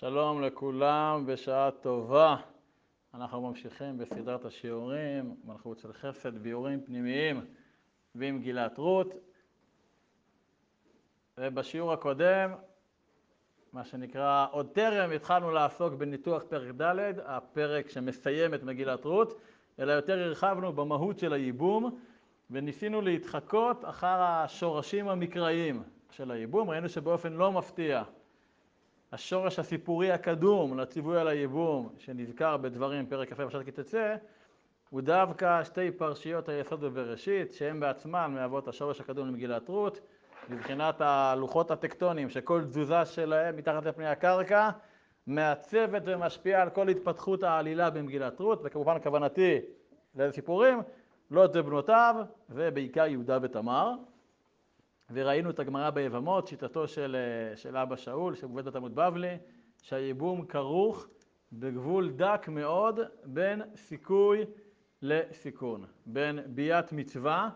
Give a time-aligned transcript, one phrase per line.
[0.00, 2.36] שלום לכולם, בשעה טובה.
[3.14, 7.40] אנחנו ממשיכים בסדרת השיעורים, מלכות של חסד, ביורים פנימיים
[8.14, 9.14] במגילת רות.
[11.38, 12.54] ובשיעור הקודם,
[13.72, 19.40] מה שנקרא, עוד טרם התחלנו לעסוק בניתוח פרק ד', הפרק שמסיים את מגילת רות,
[19.78, 21.98] אלא יותר הרחבנו במהות של הייבום,
[22.50, 26.70] וניסינו להתחקות אחר השורשים המקראיים של הייבום.
[26.70, 28.02] ראינו שבאופן לא מפתיע
[29.12, 34.16] השורש הסיפורי הקדום לציווי על הייבום שנזכר בדברים פרק כ"ה בפרשת כי תצא
[34.90, 40.00] הוא דווקא שתי פרשיות היסוד בבראשית שהן בעצמן מהוות השורש הקדום למגילת רות
[40.48, 44.70] מבחינת הלוחות הטקטוניים שכל תזוזה שלהם מתחת לפני הקרקע
[45.26, 49.58] מעצבת ומשפיעה על כל התפתחות העלילה במגילת רות וכמובן כוונתי
[50.14, 50.82] לאיזה סיפורים?
[51.30, 52.14] לוט ובנותיו
[52.50, 53.92] ובעיקר יהודה ותמר
[55.10, 57.16] וראינו את הגמרא ביבמות, שיטתו של,
[57.56, 59.36] של אבא שאול, שמובאת בתלמוד בבלי,
[59.82, 61.06] שהייבום כרוך
[61.52, 64.44] בגבול דק מאוד בין סיכוי
[65.02, 67.50] לסיכון, בין ביאת מצווה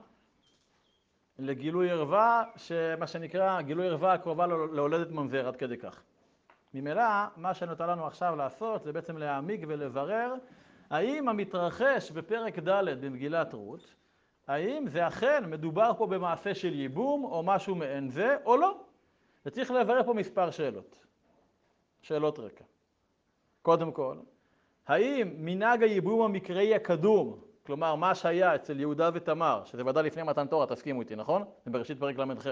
[1.39, 6.03] לגילוי ערווה, שמה שנקרא גילוי ערווה הקרובה להולדת ממזר עד כדי כך.
[6.75, 7.03] ממילא,
[7.37, 10.35] מה שנותר לנו עכשיו לעשות זה בעצם להעמיק ולברר
[10.91, 13.95] האם המתרחש בפרק ד' במגילת רות
[14.49, 18.81] האם זה אכן מדובר פה במעשה של ייבום או משהו מעין זה או לא?
[19.47, 21.07] וצריך לברר פה מספר שאלות,
[22.03, 22.65] שאלות רקע.
[23.63, 24.17] קודם כל,
[24.87, 30.47] האם מנהג הייבום המקראי הקדום, כלומר מה שהיה אצל יהודה ותמר, שזה ודאי לפני מתן
[30.47, 31.45] תורה, תסכימו איתי, נכון?
[31.65, 32.47] זה בראשית פרק ל"ח.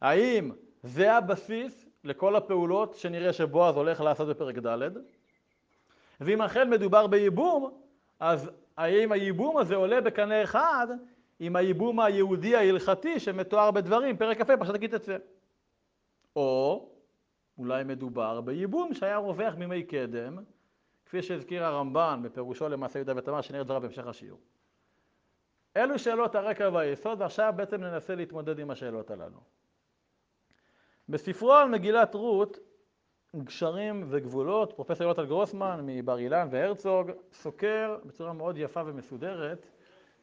[0.00, 0.50] האם
[0.82, 4.88] זה הבסיס לכל הפעולות שנראה שבועז הולך לעשות בפרק ד'?
[6.20, 7.80] ואם אכן מדובר בייבום,
[8.20, 10.86] אז האם הייבום הזה עולה בקנה אחד
[11.40, 15.16] עם הייבום היהודי ההלכתי שמתואר בדברים, פרק כ"ה, פרשת כי תצא.
[16.36, 16.88] או
[17.58, 20.38] אולי מדובר בייבום שהיה רווח מימי קדם,
[21.06, 24.40] כפי שהזכיר הרמב"ן בפירושו למעשה יהודה ותמר, שנראה דבריו בהמשך השיעור.
[25.76, 29.40] אלו שאלות הרקע והיסוד, ועכשיו בעצם ננסה להתמודד עם השאלות הללו.
[31.08, 32.58] בספרו על מגילת רות
[33.44, 39.66] גשרים וגבולות, פרופסור יוטל גרוסמן מבר אילן והרצוג סוקר בצורה מאוד יפה ומסודרת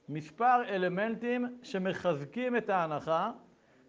[0.09, 3.31] מספר אלמנטים שמחזקים את ההנחה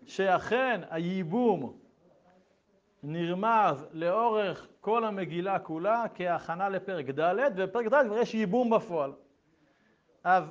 [0.06, 1.76] שאכן הייבום
[3.02, 9.12] נרמז לאורך כל המגילה כולה כהכנה לפרק ד' ובפרק ד' כבר יש ייבום בפועל.
[10.24, 10.44] אז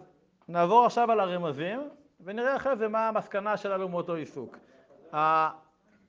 [0.48, 1.80] נעבור עכשיו על הרמזים
[2.22, 4.58] ונראה אחרי זה מה המסקנה שלנו מאותו עיסוק.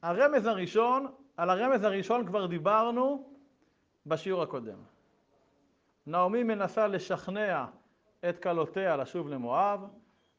[0.02, 3.28] הרמז הראשון על הרמז הראשון כבר דיברנו
[4.06, 4.78] בשיעור הקודם.
[6.06, 7.64] נעמי מנסה לשכנע
[8.28, 9.88] את כלותיה לשוב למואב,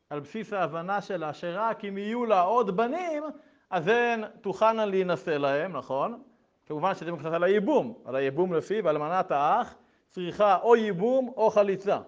[0.10, 3.24] על בסיס ההבנה שלה שרק אם יהיו לה עוד בנים,
[3.70, 6.24] אז הן תוכלנה להינשא להם, נכון?
[6.66, 9.76] כמובן שזה מבוסס על הייבום, על הייבום לפיו אלמנת האח
[10.10, 12.00] צריכה או ייבום או חליצה.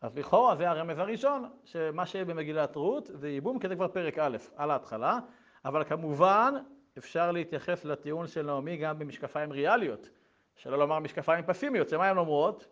[0.00, 4.18] אז לכאורה זה הרמז הראשון, שמה שיהיה במגילת רות זה ייבום, כי זה כבר פרק
[4.18, 5.18] א', על ההתחלה,
[5.64, 6.54] אבל כמובן
[6.98, 10.10] אפשר להתייחס לטיעון של נעמי גם במשקפיים ריאליות,
[10.56, 12.66] שלא לומר משקפיים פסימיות, שמה הן אומרות?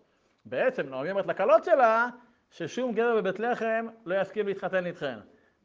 [0.45, 2.09] בעצם נעמי אומרת לכלות שלה
[2.51, 5.19] ששום גבר בבית לחם לא יסכים להתחתן איתכן,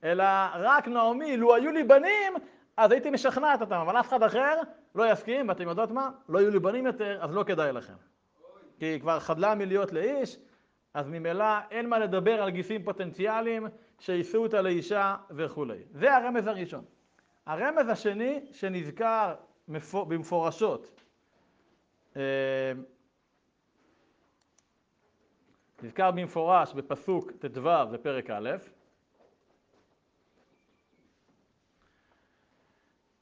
[0.03, 0.23] אלא
[0.53, 2.33] רק נעמי, לו היו לי בנים,
[2.77, 4.61] אז הייתי משכנעת אותם, אבל אף אחד אחר
[4.95, 6.09] לא יסכים, ואתם יודעות מה?
[6.29, 7.93] לא יהיו לי בנים יותר, אז לא כדאי לכם.
[8.79, 10.39] כי היא כבר חדלה מלהיות לאיש,
[10.93, 13.67] אז ממילא אין מה לדבר על גיסים פוטנציאליים
[13.99, 15.83] שיישאו אותה לאישה וכולי.
[15.91, 16.83] זה הרמז הראשון.
[17.47, 19.35] הרמז השני שנזכר
[19.93, 21.03] במפורשות,
[22.15, 22.71] אה,
[25.83, 28.49] נזכר במפורש בפסוק ט"ו בפרק א',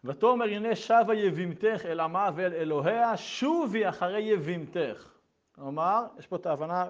[0.03, 5.13] ותאמר הנה שבה יבימתך אל עמה ואל אלוהיה, שובי אחרי יבימתך.
[5.55, 6.89] כלומר, יש פה את ההבנה,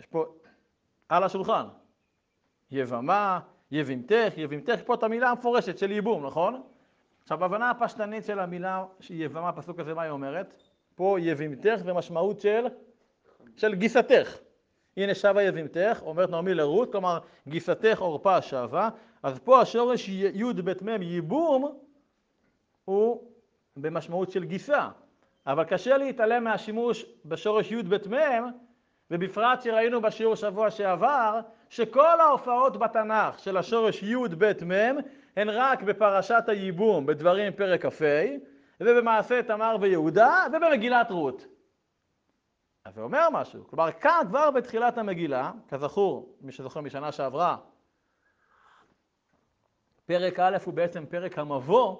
[0.00, 0.34] יש פה
[1.08, 1.66] על השולחן,
[2.70, 3.40] יבמה,
[3.70, 6.62] יבימתך, יבימתך, פה את המילה המפורשת של ייבום, נכון?
[7.22, 10.54] עכשיו, בהבנה הפשטנית של המילה יבמה, הפסוק הזה, מה היא אומרת?
[10.94, 12.66] פה יבימתך ומשמעות של,
[13.56, 14.38] של גיסתך.
[14.96, 17.18] הנה שבה יבימתך, אומרת נעמי לרות, כלומר
[17.48, 18.88] גיסתך עורפה שבה,
[19.22, 21.78] אז פה השורש י' ב' מ' ייבום
[22.84, 23.30] הוא
[23.76, 24.88] במשמעות של גיסה,
[25.46, 28.50] אבל קשה להתעלם מהשימוש בשורש י' ב' מ',
[29.10, 34.96] ובפרט שראינו בשיעור שבוע שעבר, שכל ההופעות בתנ"ך של השורש י' ב' מ'
[35.36, 38.24] הן רק בפרשת הייבום בדברים פרק כ"ה
[38.80, 41.46] ובמעשה תמר ויהודה ובמגילת רות.
[42.84, 47.56] אז זה אומר משהו, כלומר כאן כבר בתחילת המגילה, כזכור, מי שזוכר משנה שעברה,
[50.06, 51.98] פרק א' הוא בעצם פרק המבוא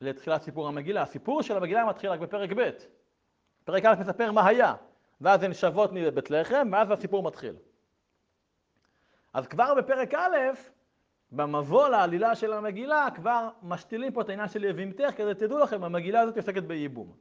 [0.00, 1.02] לתחילת סיפור המגילה.
[1.02, 2.70] הסיפור של המגילה מתחיל רק בפרק ב'.
[3.64, 4.74] פרק א' מספר מה היה,
[5.20, 7.54] ואז הן שבות מבית לחם, ואז הסיפור מתחיל.
[9.32, 10.36] אז כבר בפרק א',
[11.32, 16.20] במבוא לעלילה של המגילה, כבר משתילים פה את העניין של יבימתך, כדי תדעו לכם, המגילה
[16.20, 17.12] הזאת עוסקת בייבום.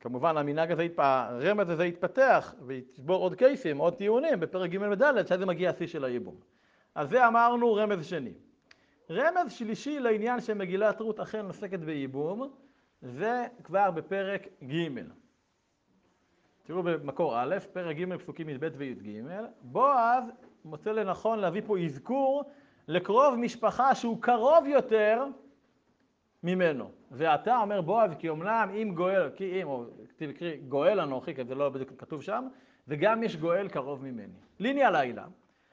[0.00, 5.46] כמובן המנהג הזה, הרמז הזה יתפתח ויצבור עוד קייסים, עוד טיעונים בפרק ג' וד', שזה
[5.46, 6.36] מגיע השיא של הייבום.
[6.94, 8.32] אז זה אמרנו רמז שני.
[9.10, 12.52] רמז שלישי לעניין שמגילת רות אכן עוסקת בייבום,
[13.02, 14.88] זה כבר בפרק ג'.
[16.62, 19.22] תראו במקור א', פרק ג', פסוקים י"ב וי"ג,
[19.62, 20.24] בועז
[20.64, 22.44] מוצא לנכון להביא פה אזכור
[22.88, 25.24] לקרוב משפחה שהוא קרוב יותר
[26.42, 26.90] ממנו.
[27.10, 29.84] ואתה אומר בועז, כי אומנם אם גואל, כי אם, או
[30.16, 32.48] תקראי גואל אנוכי, כי זה לא בדיוק כתוב שם,
[32.88, 34.34] וגם יש גואל קרוב ממני.
[34.58, 35.24] ליני הלילה,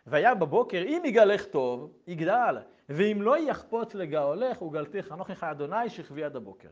[0.08, 2.58] והיה בבוקר, אם יגלך טוב, יגדל,
[2.90, 6.70] ואם לא יחפוץ לגאולך, וגלתיך חי אדוני שכבי עד הבוקר.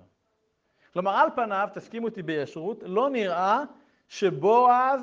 [0.94, 3.64] כלומר, על פניו, תסכימו אותי בישרות, לא נראה
[4.07, 5.02] שבועז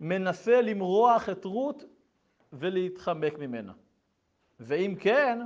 [0.00, 1.84] מנסה למרוח את רות
[2.52, 3.72] ולהתחמק ממנה.
[4.60, 5.40] ואם כן,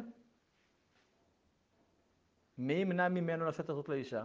[2.58, 4.25] מי ימנע ממנו לשאת את לאישה?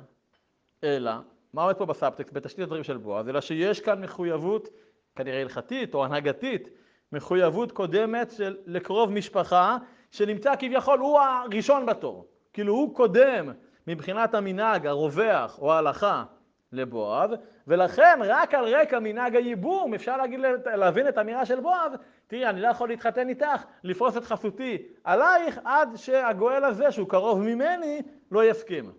[0.84, 1.12] אלא,
[1.54, 3.30] מה עומד פה בסאבטקסט, בתשתית הדברים של בועז?
[3.30, 4.70] אלא שיש כאן מחויבות,
[5.16, 6.70] כנראה הלכתית או הנהגתית,
[7.12, 9.78] מחויבות קודמת של לקרוב משפחה,
[10.12, 12.28] שנמצא כביכול הוא הראשון בתור.
[12.54, 13.52] כאילו הוא קודם
[13.88, 16.26] מבחינת המנהג, הרווח או ההלכה
[16.72, 17.30] לבועז,
[17.68, 21.94] ולכן רק על רקע מנהג הייבום אפשר להגיד, להבין את האמירה של בועז,
[22.28, 27.40] תראי, אני לא יכול להתחתן איתך, לפרוס את חסותי עלייך, עד שהגואל הזה, שהוא קרוב
[27.40, 28.02] ממני,
[28.32, 28.92] לא יסכים.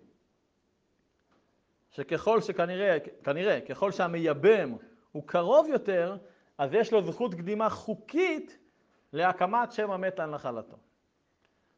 [1.91, 4.75] שככל שכנראה, כנראה, ככל שהמייבם
[5.11, 6.17] הוא קרוב יותר,
[6.57, 8.57] אז יש לו זכות קדימה חוקית
[9.13, 10.77] להקמת שם המת על נחלתו.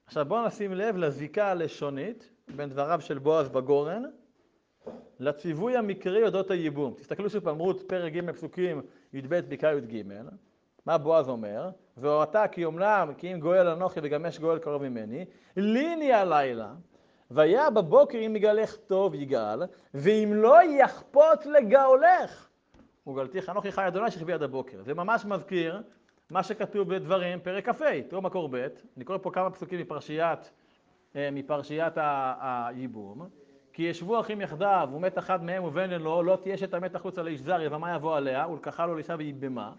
[0.06, 4.04] עכשיו בואו נשים לב לזיקה הלשונית בין דבריו של בועז בגורן
[5.20, 6.94] לציווי המקרי אודות הייבום.
[6.94, 8.82] תסתכלו שוב פעם, רות פרק ג' פסוקים
[9.14, 10.04] י"ב בקעה י"ג,
[10.86, 11.70] מה בועז אומר?
[11.98, 15.26] והורתה כי אומנם כי אם גואל אנוכי וגם יש גואל קרוב ממני,
[15.58, 16.74] ליני הלילה,
[17.32, 19.64] והיה בבוקר אם יגאלך טוב יגאל,
[19.94, 22.50] ואם לא יחפוץ לגאולך,
[23.08, 24.84] וגאלתיך אנוכי חי אדוני שכבי עד הבוקר.
[24.84, 25.82] זה ממש מזכיר
[26.30, 28.68] מה שכתוב בדברים, פרק כ"ה, תראו מקור ב',
[28.98, 30.52] אני קורא פה כמה פסוקים מפרשיית,
[31.16, 31.94] אה, מפרשיית
[32.42, 33.30] הייבום.
[33.78, 37.62] כי ישבו אחים יחדיו, ומת אחד מהם ובן אלו, לא תהיה שתמת החוצה לאיש זר,
[37.62, 39.72] יבמה יבוא עליה, ולקחה לו לאישה ויבמה.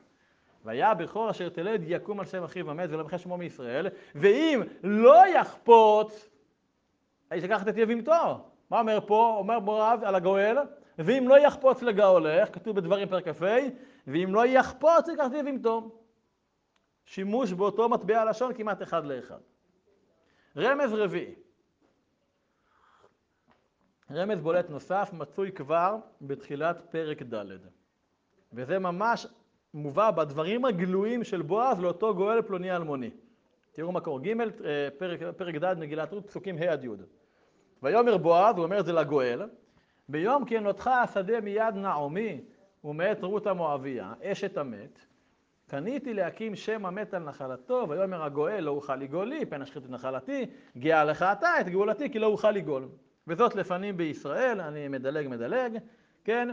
[0.64, 5.26] והיה הבכור אשר תלד יקום על שם אחיו ומת ולא מחש שמו מישראל, ואם לא
[5.26, 6.28] יחפוץ,
[7.30, 8.40] האיש לקחת את יבימתו.
[8.70, 9.34] מה אומר פה?
[9.38, 10.56] אומר מורב על הגואל,
[10.98, 13.56] ואם לא יחפוץ לגאולך, כתוב בדברים פרק כ"ה,
[14.06, 15.90] ואם לא יחפוץ לקחת את יבימתו.
[17.04, 19.38] שימוש באותו מטבע לשון כמעט אחד לאחד.
[20.56, 21.47] רמז רביעי.
[24.10, 27.44] רמז בולט נוסף מצוי כבר בתחילת פרק ד',
[28.52, 29.26] וזה ממש
[29.74, 33.10] מובא בדברים הגלויים של בועז לאותו גואל פלוני אלמוני.
[33.72, 36.88] תראו מקור ג', אה, פרק, פרק ד' מגילת רות, פסוקים ה' עד י'.
[37.82, 39.42] ויאמר בועז, הוא אומר את זה לגואל,
[40.08, 42.40] ביום כי נותך השדה מיד נעמי
[42.84, 44.98] ומאת רות המואביה, אשת המת,
[45.66, 49.90] קניתי להקים שם המת על נחלתו, ויאמר הגואל לא אוכל לגאול לי, פן אשחית את
[49.90, 50.46] נחלתי,
[50.76, 52.88] גאה לך אתה את גאולתי כי לא אוכל לגאול.
[53.28, 55.78] וזאת לפנים בישראל, אני מדלג מדלג,
[56.24, 56.48] כן?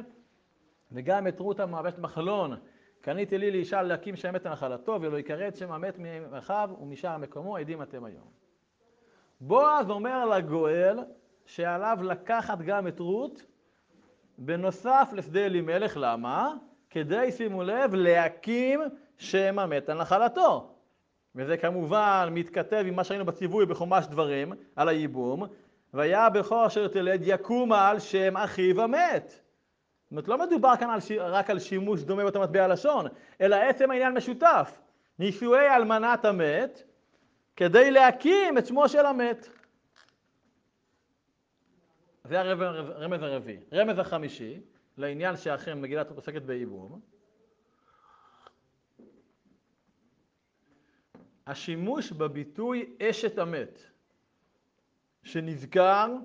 [0.91, 2.55] וגם את רות המואבת מחלון,
[3.01, 7.57] קניתי לי לאישה להקים שם מת לנחלתו, ולא יקרא את שם המת ממרחב ומשער מקומו,
[7.57, 8.27] עדים אתם היום.
[9.41, 10.99] בועז אומר לגואל
[11.45, 13.43] שעליו לקחת גם את רות,
[14.37, 16.53] בנוסף לשדה אלימלך, למה?
[16.89, 18.81] כדי, שימו לב, להקים
[19.17, 20.71] שם המת על נחלתו.
[21.35, 25.43] וזה כמובן מתכתב עם מה שראינו בציווי בחומש דברים על הייבום,
[25.95, 29.29] והיה בכור אשר תלד יקום על שם אחיו המת.
[29.29, 31.11] זאת אומרת, לא מדובר כאן על ש...
[31.11, 33.05] רק על שימוש דומה באותו מטבע לשון,
[33.41, 34.81] אלא עצם העניין משותף.
[35.19, 36.83] נישואי אלמנת המת,
[37.55, 39.49] כדי להקים את שמו של המת.
[42.23, 43.59] זה הרמז הרביעי.
[43.73, 44.59] רמז החמישי,
[44.97, 46.99] לעניין שאכן מגילת עוסקת בייבום.
[51.47, 53.94] השימוש בביטוי אשת המת.
[55.25, 56.15] שנזכר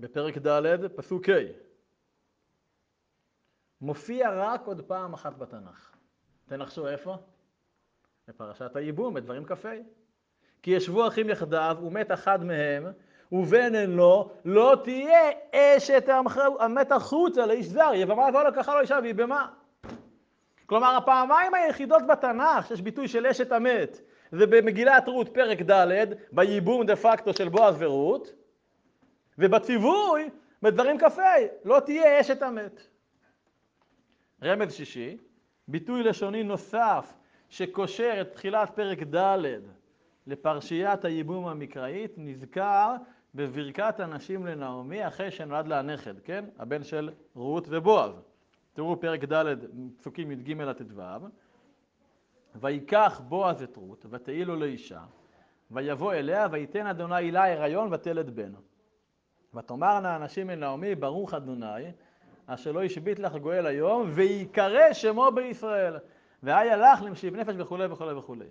[0.00, 1.32] בפרק ד', פסוק ה',
[3.80, 5.90] מופיע רק עוד פעם אחת בתנ"ך.
[6.46, 7.16] תנחשו איפה?
[8.28, 9.72] בפרשת הייבום, בדברים כ"ה.
[10.62, 12.86] כי ישבו אחים יחדיו, ומת אחד מהם,
[13.32, 16.08] ובן אין לו, לא תהיה אשת
[16.60, 19.52] המת החוצה לאיש זר, יבמה יבוא לקחה לו אישה במה.
[20.66, 24.00] כלומר, הפעמיים היחידות בתנ"ך שיש ביטוי של אשת המת,
[24.32, 28.32] זה במגילת רות פרק ד', בייבום דה פקטו של בועז ורות,
[29.38, 30.30] ובציווי
[30.62, 31.22] בדברים כ"ה,
[31.64, 32.86] לא תהיה אשת המת.
[34.42, 35.16] רמז שישי,
[35.68, 37.14] ביטוי לשוני נוסף
[37.48, 39.38] שקושר את תחילת פרק ד'
[40.26, 42.94] לפרשיית הייבום המקראית, נזכר
[43.34, 46.44] בברכת הנשים לנעמי אחרי שנולד לה הנכד, כן?
[46.58, 48.12] הבן של רות ובועז.
[48.72, 49.44] תראו פרק ד',
[49.98, 51.26] פסוקים י"ג עד ט"ו.
[52.60, 55.00] ויקח בועז את רות, ותהי לו לאישה,
[55.70, 58.52] ויבוא אליה, ויתן אדוני לה הריון ותלד בן.
[59.54, 61.92] ותאמרנה הנשים לנעמי, ברוך אדוני,
[62.46, 65.96] אשר לא השבית לך גואל היום, ויקרא שמו בישראל.
[66.42, 68.48] והיה לך למשיב נפש וכולי וכולי וכולי.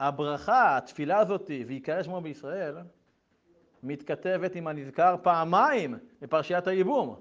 [0.00, 2.76] הברכה, התפילה הזאת, ויקרא שמו בישראל,
[3.82, 7.16] מתכתבת עם הנזכר פעמיים בפרשיית הייבום.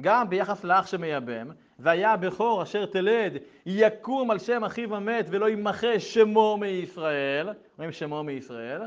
[0.00, 6.00] גם ביחס לאח שמייבם, והיה הבכור אשר תלד, יקום על שם אחיו המת ולא ימחה
[6.00, 8.82] שמו מישראל, רואים שמו מישראל,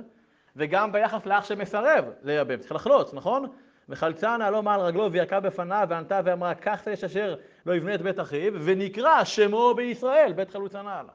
[0.55, 3.45] וגם ביחס לאח שמסרב לייבם, צריך לחלוץ, נכון?
[3.89, 8.19] וחלצה נעלו מעל רגלו וירקה בפניו וענתה ואמרה, קח יש אשר לא יבנה את בית
[8.19, 11.09] אחיו, ונקרא שמו בישראל, בית חלוצה נעלה.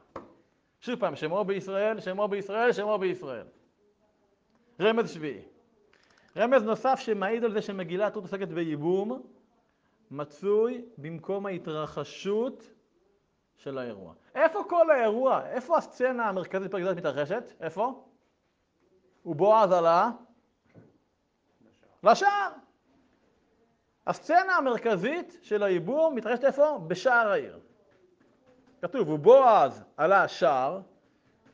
[0.81, 3.45] שוב פעם, שמו בישראל, שמו בישראל, שמו בישראל.
[4.81, 5.43] רמז שביעי.
[6.37, 9.23] רמז נוסף שמעיד על זה שמגילת רות עוסקת בייבום,
[10.11, 12.63] מצוי במקום ההתרחשות
[13.57, 14.15] של האירוע.
[14.35, 15.47] איפה כל האירוע?
[15.47, 17.53] איפה הסצנה המרכזית בפרק ד' מתרחשת?
[17.61, 18.05] איפה?
[19.27, 20.11] ובועז עלה
[22.03, 22.51] לשער.
[24.07, 26.79] הסצנה המרכזית של הייבום מתרחשת איפה?
[26.87, 27.59] בשער העיר.
[28.83, 30.81] כתוב, ובועז עלה שער,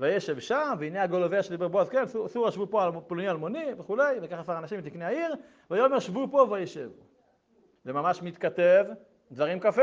[0.00, 4.40] וישב שם, והנה הגולוביה שדיבר בועז, כן, סור ישבו פה על פלוני אלמוני וכולי, וככה
[4.40, 5.34] עשר אנשים מתקני העיר,
[5.70, 7.09] ויאמר ישבו פה וישבו.
[7.84, 8.84] זה ממש מתכתב
[9.32, 9.80] דברים כ"ה.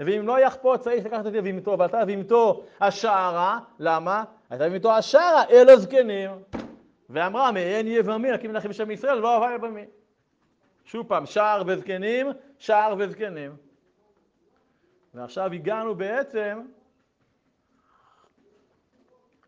[0.00, 4.24] ואם לא יחפוץ האיש לקחת את יבימתו, ועלתה יבימתו השערה, למה?
[4.50, 6.30] הייתה יבימתו השערה אל הזקנים.
[7.10, 9.84] ואמרה, מעין יבמי, הקים לכם בשם ישראל, לא אהבה יבמי.
[10.84, 12.26] שוב פעם, שער וזקנים,
[12.58, 13.56] שער וזקנים.
[15.14, 16.66] ועכשיו הגענו בעצם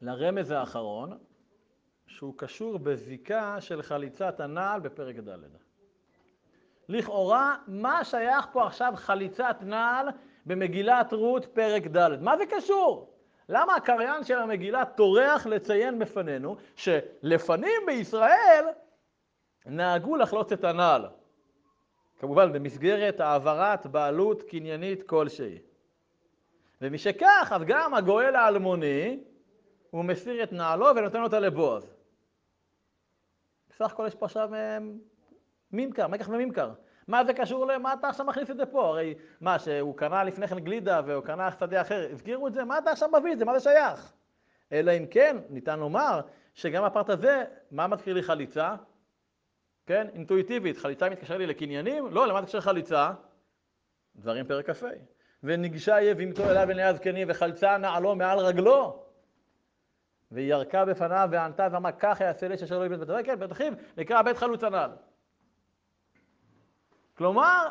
[0.03, 1.19] לרמז האחרון,
[2.07, 5.39] שהוא קשור בזיקה של חליצת הנעל בפרק ד'.
[6.89, 10.09] לכאורה, מה שייך פה עכשיו חליצת נעל
[10.47, 12.23] במגילת רות פרק ד'?
[12.23, 13.13] מה זה קשור?
[13.49, 18.65] למה הקריין של המגילה טורח לציין בפנינו שלפנים בישראל
[19.67, 21.07] נהגו לחלוץ את הנעל?
[22.19, 25.59] כמובן במסגרת העברת בעלות קניינית כלשהי.
[26.81, 29.21] ומשכך, אז גם הגואל האלמוני,
[29.91, 31.95] הוא מסיר את נעלו ונותן אותה לבועז.
[33.71, 34.51] בסך הכל יש פה עכשיו
[35.73, 36.73] ממכר, מקח וממכר.
[37.09, 38.87] מה זה קשור למה אתה עכשיו מכניס את זה פה?
[38.87, 42.65] הרי מה, שהוא קנה לפני כן גלידה והוא קנה שדה אחר, הזכירו את זה?
[42.65, 43.45] מה אתה עכשיו מביא את זה?
[43.45, 44.13] מה זה שייך?
[44.73, 46.21] אלא אם כן, ניתן לומר
[46.55, 48.75] שגם הפרט הזה, מה מזכיר לי חליצה?
[49.87, 52.07] כן, אינטואיטיבית, חליצה מתקשר לי לקניינים?
[52.11, 53.13] לא, למה תקשר חליצה?
[54.17, 54.87] דברים פרק כ"ה.
[55.43, 59.05] ונגשה יבימתו אליו עיני הזקנים וחלצה נעלו מעל רגלו.
[60.31, 63.73] והיא ירקה בפניו וענתה ואמרה כך יעשה לאיש אשר לא יבנה בית כן, בית אחיו
[63.97, 64.91] נקרא בית חלוץ הנעל.
[67.23, 67.69] כלומר,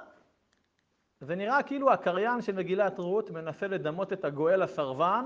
[1.21, 5.25] זה נראה כאילו הקריין של מגילת רות מנסה לדמות את הגואל הסרבן,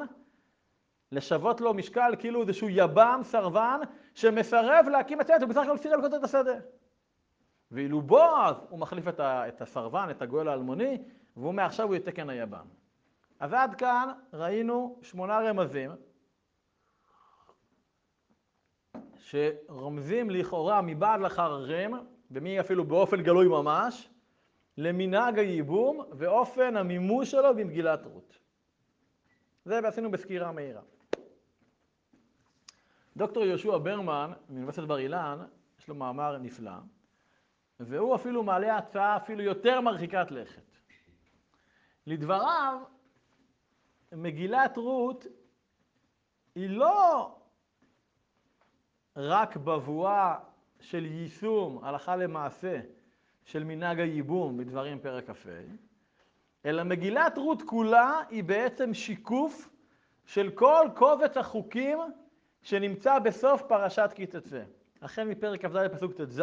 [1.11, 3.79] לשוות לו משקל כאילו איזשהו יב"ם סרבן
[4.13, 6.59] שמסרב להקים את הצוות, ובסך הכל סירב לקנות את השדה.
[7.71, 11.03] ואילו בועז, הוא מחליף את, ה, את הסרבן, את הגואל האלמוני,
[11.37, 12.65] והוא מעכשיו הוא יתקן היב"ם.
[13.39, 15.91] אז עד כאן ראינו שמונה רמזים
[19.17, 21.95] שרומזים לכאורה מבעד לחררים,
[22.31, 24.09] ומי אפילו באופן גלוי ממש,
[24.77, 28.39] למנהג הייבום ואופן המימוש שלו במגילת רות.
[29.65, 30.81] זה עשינו בסקירה מהירה.
[33.17, 35.45] דוקטור יהושע ברמן מאוניברסיטת בר אילן,
[35.79, 36.71] יש לו מאמר נפלא,
[37.79, 40.77] והוא אפילו מעלה הצעה אפילו יותר מרחיקת לכת.
[42.07, 42.81] לדבריו,
[44.11, 45.25] מגילת רות
[46.55, 47.35] היא לא
[49.15, 50.39] רק בבואה
[50.79, 52.81] של יישום הלכה למעשה
[53.45, 55.49] של מנהג הייבום בדברים פרק כ"ה,
[56.65, 59.69] אלא מגילת רות כולה היא בעצם שיקוף
[60.25, 61.99] של כל קובץ החוקים
[62.61, 64.63] שנמצא בסוף פרשת כי תצא.
[65.01, 66.41] החל מפרק כ"ד פסוק ט"ז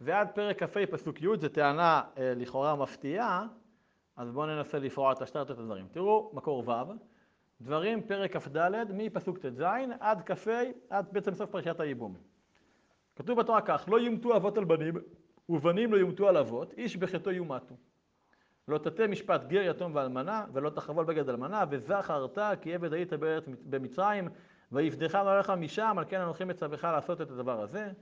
[0.00, 3.46] ועד פרק כ"ה פסוק י', זו טענה אה, לכאורה מפתיעה,
[4.16, 5.86] אז בואו ננסה לפרוע את השטרת את הדברים.
[5.92, 6.72] תראו, מקור ו',
[7.60, 9.62] דברים פרק כ"ד מפסוק ט"ז
[10.00, 12.14] עד כ"ה, עד בעצם סוף פרשת הייבום.
[13.16, 14.94] כתוב בתורה כך, לא יומתו אבות על בנים
[15.50, 17.74] ובנים לא יומתו על אבות, איש בחטאו יומתו.
[18.68, 23.44] לא תטה משפט גר יתום ואלמנה, ולא תחבול בגד אלמנה, וזכרת כי עבד היית בארץ
[23.64, 24.28] במצרים,
[24.72, 27.92] ויפדך לעולך משם, על כן אנוכי מצווך לעשות את הדבר הזה.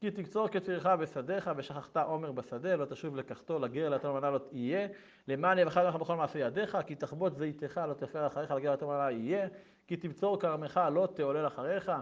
[0.00, 4.88] כי תקצור כצריך בשדיך, ושכחת עומר בשדה, לא תשוב לקחתו, לגר ליתום אלמנה לא תהיה,
[5.28, 9.10] למען יבחר לך בכל מעשה ידיך, כי תחבוט זיתך לא תפר אחריך, לגר ליתום אלמנה
[9.10, 9.48] יהיה,
[9.86, 11.92] כי תבצור כרמך לא תעולל אחריך,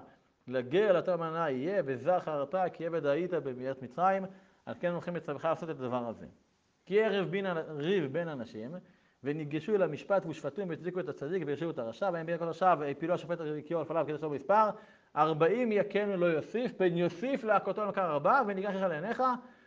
[0.48, 4.24] לגר ליתום אלמנה יהיה, וזכרת כי עבד היית בארץ מצרים,
[4.68, 6.26] על כן אנוכי מצווך לעשות את הדבר הזה.
[6.86, 7.46] כי ערב בין,
[7.76, 8.74] ריב בין אנשים,
[9.24, 13.14] וניגשו אל המשפט ושפטו והצדיקו את הצדיק והרשיעו את הרשע, והם בין כל הרשע והפילו
[13.14, 14.70] השופט הרקיעו על פניו כדי שלא מספר,
[15.16, 19.22] ארבעים יקנו לא יוסיף, פן יוסיף להכותו למכר ארבע, וניגש לך לעיניך,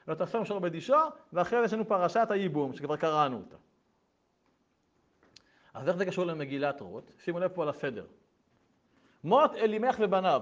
[0.08, 0.98] לא תחסום שור בדישו,
[1.34, 3.58] ואחרי זה יש לנו פרשת הייבום, שכבר קראנו אותה.
[5.74, 7.12] אז איך זה קשור למגילת רות?
[7.24, 8.06] שימו לב פה על הסדר.
[9.24, 10.42] מות אלימך ובניו,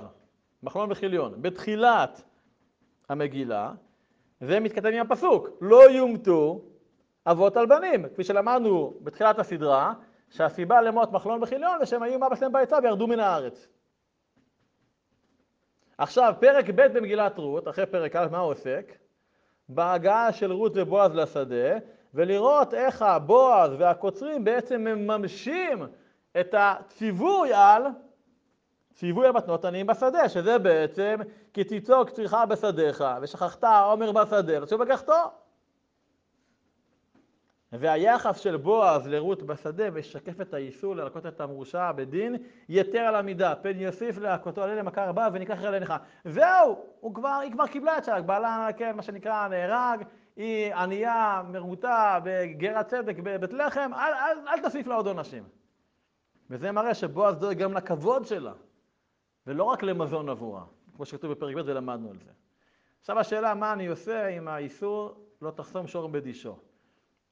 [0.63, 2.23] מחלון וחיליון, בתחילת
[3.09, 3.73] המגילה,
[4.41, 6.61] זה מתכתב עם הפסוק, לא יומתו
[7.27, 9.93] אבות על בנים, כפי שלמדנו בתחילת הסדרה,
[10.29, 13.67] שהסיבה למות מחלון וחיליון זה שהם היו אבא שלהם בעצה וירדו מן הארץ.
[15.97, 18.97] עכשיו, פרק ב' במגילת רות, אחרי פרק א', מה הוא עוסק?
[19.69, 21.77] בהגעה של רות ובועז לשדה,
[22.13, 25.87] ולראות איך הבועז והקוצרים בעצם מממשים
[26.39, 27.83] את הציווי על
[28.99, 31.15] ציווי המתנות עניים בשדה, שזה בעצם
[31.53, 35.13] כי תצעוק צריכה בשדיך, ושכחת עומר בשדה, לשוב לקחתו.
[37.71, 42.35] והיחס של בועז לרות בשדה משקף את האיסור ללקוט את המורשע בדין
[42.69, 45.93] יתר על המידה, פן יוסיף להכותו על אלה מכה ארבעה וניקח אל עיניך.
[46.25, 50.03] זהו, הוא כבר, היא כבר קיבלה את שלך, בעלה, כן, מה שנקרא, נהרג,
[50.35, 55.43] היא ענייה, מרוטה, בגר הצדק בבית לחם, אל, אל, אל תוסיף לה עוד עונשים.
[56.49, 58.51] וזה מראה שבועז דואג גם לכבוד שלה,
[59.49, 60.63] ולא רק למזון עבורה,
[60.95, 62.31] כמו שכתוב בפרק ב' ולמדנו על זה.
[62.99, 66.55] עכשיו השאלה, מה אני עושה עם האיסור לא תחסום שור בדישו?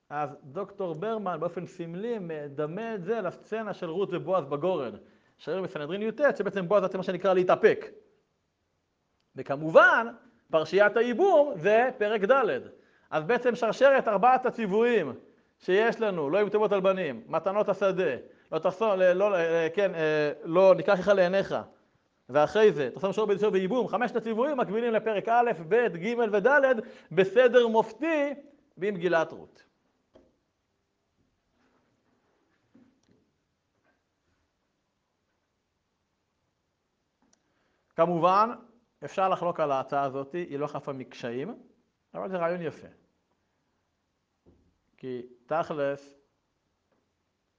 [0.09, 4.91] אז דוקטור ברמן באופן סמלי מדמה את זה לסצנה של רות ובועז בגורן,
[5.37, 7.85] שהיום בסנהדרין י"ט, שבעצם בועז זה מה שנקרא להתאפק.
[9.35, 10.07] וכמובן,
[10.51, 12.59] פרשיית הייבום זה פרק ד'.
[13.09, 15.13] אז בעצם שרשרת ארבעת הציוויים
[15.59, 18.15] שיש לנו, לא יהיו טובות על בנים, מתנות השדה,
[18.51, 19.37] לא תחסום, לא, לא,
[19.73, 19.91] כן,
[20.43, 21.55] לא ניקח לך לעיניך,
[22.29, 26.47] ואחרי זה, תחסום שור בדישו וייבום, חמשת הציוויים מקבילים לפרק א', ב', ג' וד'
[27.11, 28.33] בסדר מופתי
[28.77, 29.63] במגילת רות.
[37.95, 38.49] כמובן,
[39.05, 41.63] אפשר לחלוק על ההצעה הזאת, היא לא חפה מקשיים,
[42.13, 42.87] אבל זה רעיון יפה.
[44.97, 46.19] כי תכלס,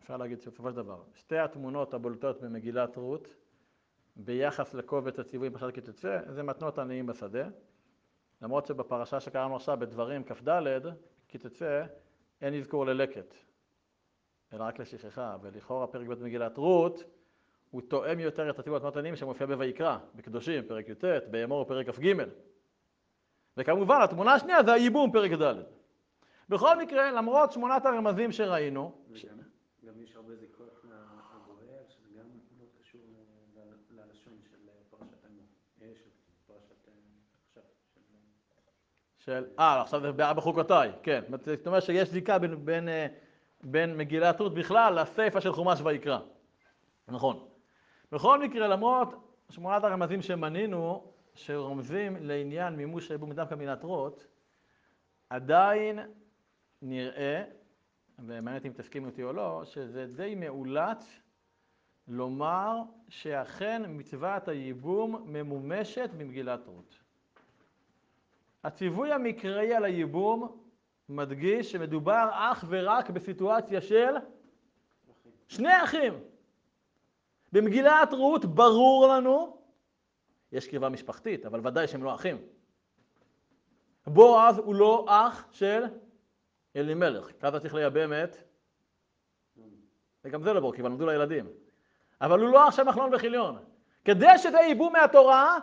[0.00, 3.28] אפשר להגיד שבסופו של דבר, שתי התמונות הבולטות במגילת רות,
[4.18, 7.48] ביחס לקובץ פרשת כי תצא, זה מתנות עניים בשדה.
[8.42, 10.86] למרות שבפרשה שקראנו עכשיו בדברים כ"ד,
[11.28, 11.84] כי תצא,
[12.40, 13.34] אין אזכור ללקט,
[14.52, 17.04] אלא רק לשכחה, ולכאורה פרק ב' במגילת רות,
[17.70, 22.14] הוא תואם יותר את הציבור התנועות עניים שמופיע בויקרא, בקדושים, פרק י"ט, באמור פרק כ"ג.
[23.56, 25.54] וכמובן, התמונה השנייה זה הייבום, פרק ד'.
[26.48, 29.04] בכל מקרה, למרות שמונת הרמזים שראינו...
[29.86, 32.26] גם יש הרבה זיקות לגואל, שזה גם
[32.58, 33.00] לא קשור
[33.90, 34.56] ללשון של
[34.90, 35.42] פרשת עמו.
[35.94, 36.10] של
[36.46, 36.88] פרשת
[37.48, 37.62] עכשיו,
[39.28, 39.44] של...
[39.58, 41.24] אה, עכשיו זה בחוקותיי, כן.
[41.44, 42.88] זאת אומרת שיש זיקה בין, בין,
[43.62, 46.18] בין מגילת רות בכלל לסיפא של חומש ויקרא.
[47.08, 47.48] נכון.
[48.12, 49.08] בכל מקרה, למרות
[49.50, 54.26] שמונת הרמזים שמנינו, שרומזים לעניין מימוש ריבו מדם כמילת רות,
[55.30, 55.98] עדיין
[56.82, 57.44] נראה,
[58.18, 61.20] ומעניין אם תסכימו אותי או לא, שזה די מאולץ
[62.08, 62.76] לומר
[63.08, 67.07] שאכן מצוות הייבום ממומשת במגילת רות.
[68.68, 70.62] הציווי המקראי על הייבום
[71.08, 74.14] מדגיש שמדובר אך ורק בסיטואציה של
[75.48, 76.12] שני אחים.
[77.52, 79.56] במגילת רות ברור לנו,
[80.52, 82.36] יש קרבה משפחתית, אבל ודאי שהם לא אחים.
[84.06, 85.84] בועז הוא לא אח של
[86.76, 88.36] אלימלך, כזה צריך לייבם את...
[90.24, 91.46] וגם זה לא ברור, כי נולדו לילדים.
[92.20, 93.58] אבל הוא לא אח של מחלון וחיליון.
[94.04, 95.58] כדי שזה ייבום מהתורה,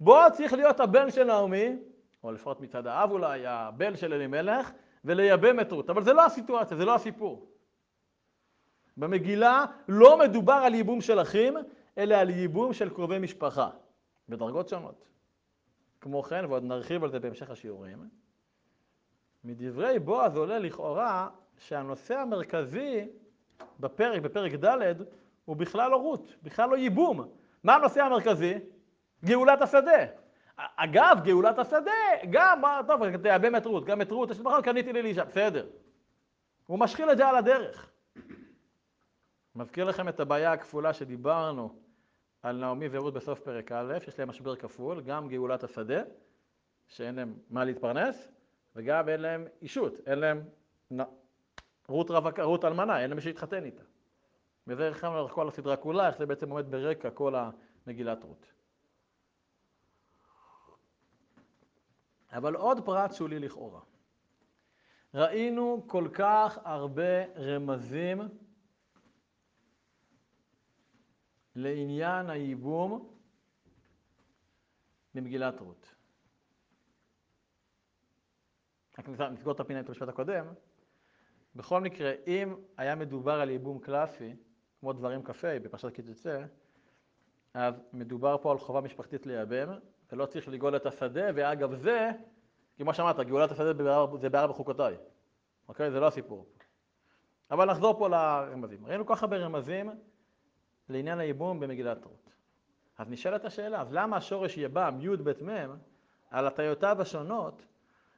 [0.00, 1.76] בועז צריך להיות הבן של נעמי,
[2.24, 4.70] או לפחות מצד האב אולי, הבן של אלימלך,
[5.04, 5.90] ולייבם את רות.
[5.90, 7.46] אבל זה לא הסיטואציה, זה לא הסיפור.
[8.96, 11.56] במגילה לא מדובר על ייבום של אחים,
[11.98, 13.70] אלא על ייבום של קרובי משפחה,
[14.28, 15.08] בדרגות שונות.
[16.00, 18.08] כמו כן, ועוד נרחיב על זה בהמשך השיעורים,
[19.44, 21.28] מדברי בועז עולה לכאורה
[21.58, 23.08] שהנושא המרכזי
[23.80, 24.94] בפרק, בפרק ד',
[25.44, 27.28] הוא בכלל לא רות, בכלל לא ייבום.
[27.64, 28.54] מה הנושא המרכזי?
[29.24, 30.19] גאולת השדה.
[30.76, 31.92] אגב, גאולת השדה,
[32.30, 35.66] גם, טוב, תייבם את רות, גם את רות, יש לך קניתי לאלישע, בסדר.
[36.66, 37.90] הוא משחיל את זה על הדרך.
[39.54, 41.74] מזכיר לכם את הבעיה הכפולה שדיברנו
[42.42, 46.02] על נעמי ורות בסוף פרק א', שיש להם משבר כפול, גם גאולת השדה,
[46.88, 48.28] שאין להם מה להתפרנס,
[48.76, 50.42] וגם אין להם אישות, אין להם
[51.88, 53.82] רות רווקה, רות אלמנה, אין להם מי שיתחתן איתה.
[54.66, 57.34] וזה הרחבנו לאורך כל הסדרה כולה, איך זה בעצם עומד ברקע כל
[57.86, 58.59] המגילת רות.
[62.32, 63.80] אבל עוד פרט שולי לכאורה.
[65.14, 68.20] ראינו כל כך הרבה רמזים
[71.54, 73.16] לעניין הייבום
[75.14, 75.94] במגילת רות.
[78.98, 80.46] רק נסגור את הפינה את המשפט הקודם.
[81.56, 84.36] בכל מקרה, אם היה מדובר על ייבום קלאסי,
[84.80, 86.44] כמו דברים קפה בפרשת קיצוצה,
[87.54, 89.68] אז מדובר פה על חובה משפחתית לייבם,
[90.12, 92.10] ולא צריך לגאול את השדה, ואגב זה,
[92.78, 93.72] כמו שאמרת, גאולת השדה
[94.20, 94.96] זה בער בחוקותיי,
[95.68, 95.90] אוקיי?
[95.90, 96.46] זה לא הסיפור.
[97.50, 98.86] אבל נחזור פה לרמזים.
[98.86, 99.90] ראינו כל כך הרבה רמזים
[100.88, 102.30] לעניין הייבום במגילת רות.
[102.98, 105.74] אז נשאלת השאלה, אז למה השורש יבם, י' ב' מ',
[106.30, 107.62] על הטיותיו השונות,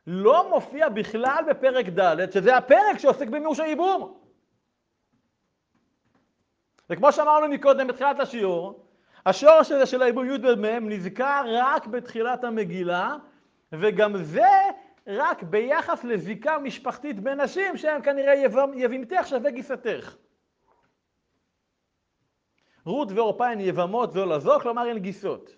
[0.07, 4.19] לא מופיע בכלל בפרק ד', שזה הפרק שעוסק במימוש הייבום?
[6.91, 8.87] וכמו שאמרנו מקודם בתחילת השיעור,
[9.27, 13.17] השורש הזה של הייבום י' ב' מ' נזכר רק בתחילת המגילה,
[13.73, 14.51] וגם זה
[15.07, 18.35] רק ביחס לזיקה משפחתית בין נשים שהם כנראה
[18.75, 20.17] יבימתך שווה גיסתך.
[22.85, 25.57] רות ועורפה הן יבמות זו לזו, כלומר הן גיסות.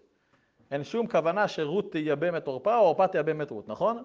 [0.71, 4.05] אין שום כוונה שרות תייבם את עורפה או עורפה תייבם את רות, נכון?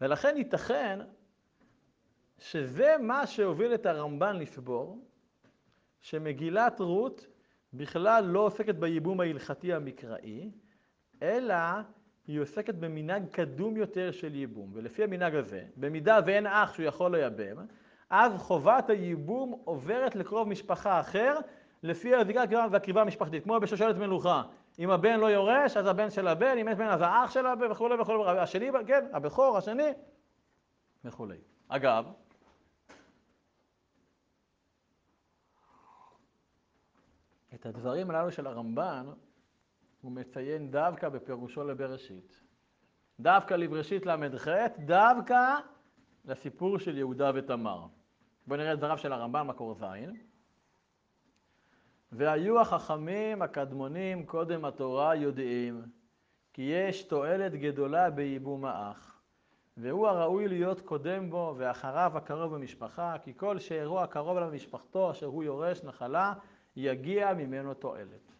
[0.00, 1.00] ולכן ייתכן
[2.38, 4.98] שזה מה שהוביל את הרמב"ן לסבור,
[6.04, 7.26] שמגילת רות
[7.72, 10.50] בכלל לא עוסקת בייבום ההלכתי המקראי,
[11.22, 11.54] אלא
[12.26, 14.70] היא עוסקת במנהג קדום יותר של ייבום.
[14.72, 17.56] ולפי המנהג הזה, במידה ואין אח שהוא יכול לייבם,
[18.10, 21.38] אז חובת הייבום עוברת לקרוב משפחה אחר,
[21.82, 24.42] לפי הזיקה והקריבה המשפחתית, כמו בשושלת מלוכה.
[24.78, 27.70] אם הבן לא יורש, אז הבן של הבן, אם יש בן, אז האח של הבן
[27.70, 28.38] וכולי וכולי.
[28.38, 29.92] השני, כן, הבכור, השני,
[31.04, 31.36] וכולי.
[31.68, 32.04] אגב,
[37.64, 39.06] את הדברים הללו של הרמב"ן
[40.00, 42.40] הוא מציין דווקא בפירושו לבראשית.
[43.20, 44.48] דווקא לבראשית ל"ח,
[44.78, 45.56] דווקא
[46.24, 47.86] לסיפור של יהודה ותמר.
[48.46, 49.84] בואו נראה את דבריו של הרמב"ן, מקור ז'.
[52.12, 55.82] והיו החכמים הקדמונים קודם התורה יודעים
[56.52, 59.20] כי יש תועלת גדולה בייבום האח,
[59.76, 65.26] והוא הראוי להיות קודם בו ואחריו הקרוב במשפחה, כי כל שאירוע הקרוב אליו במשפחתו אשר
[65.26, 66.32] הוא יורש נחלה,
[66.76, 68.32] יגיע ממנו תועלת.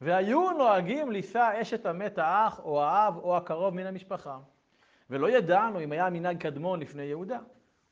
[0.00, 4.38] והיו נוהגים לישא אשת המת האח או האב או הקרוב מן המשפחה.
[5.10, 7.38] ולא ידענו אם היה מנהג קדמון לפני יהודה.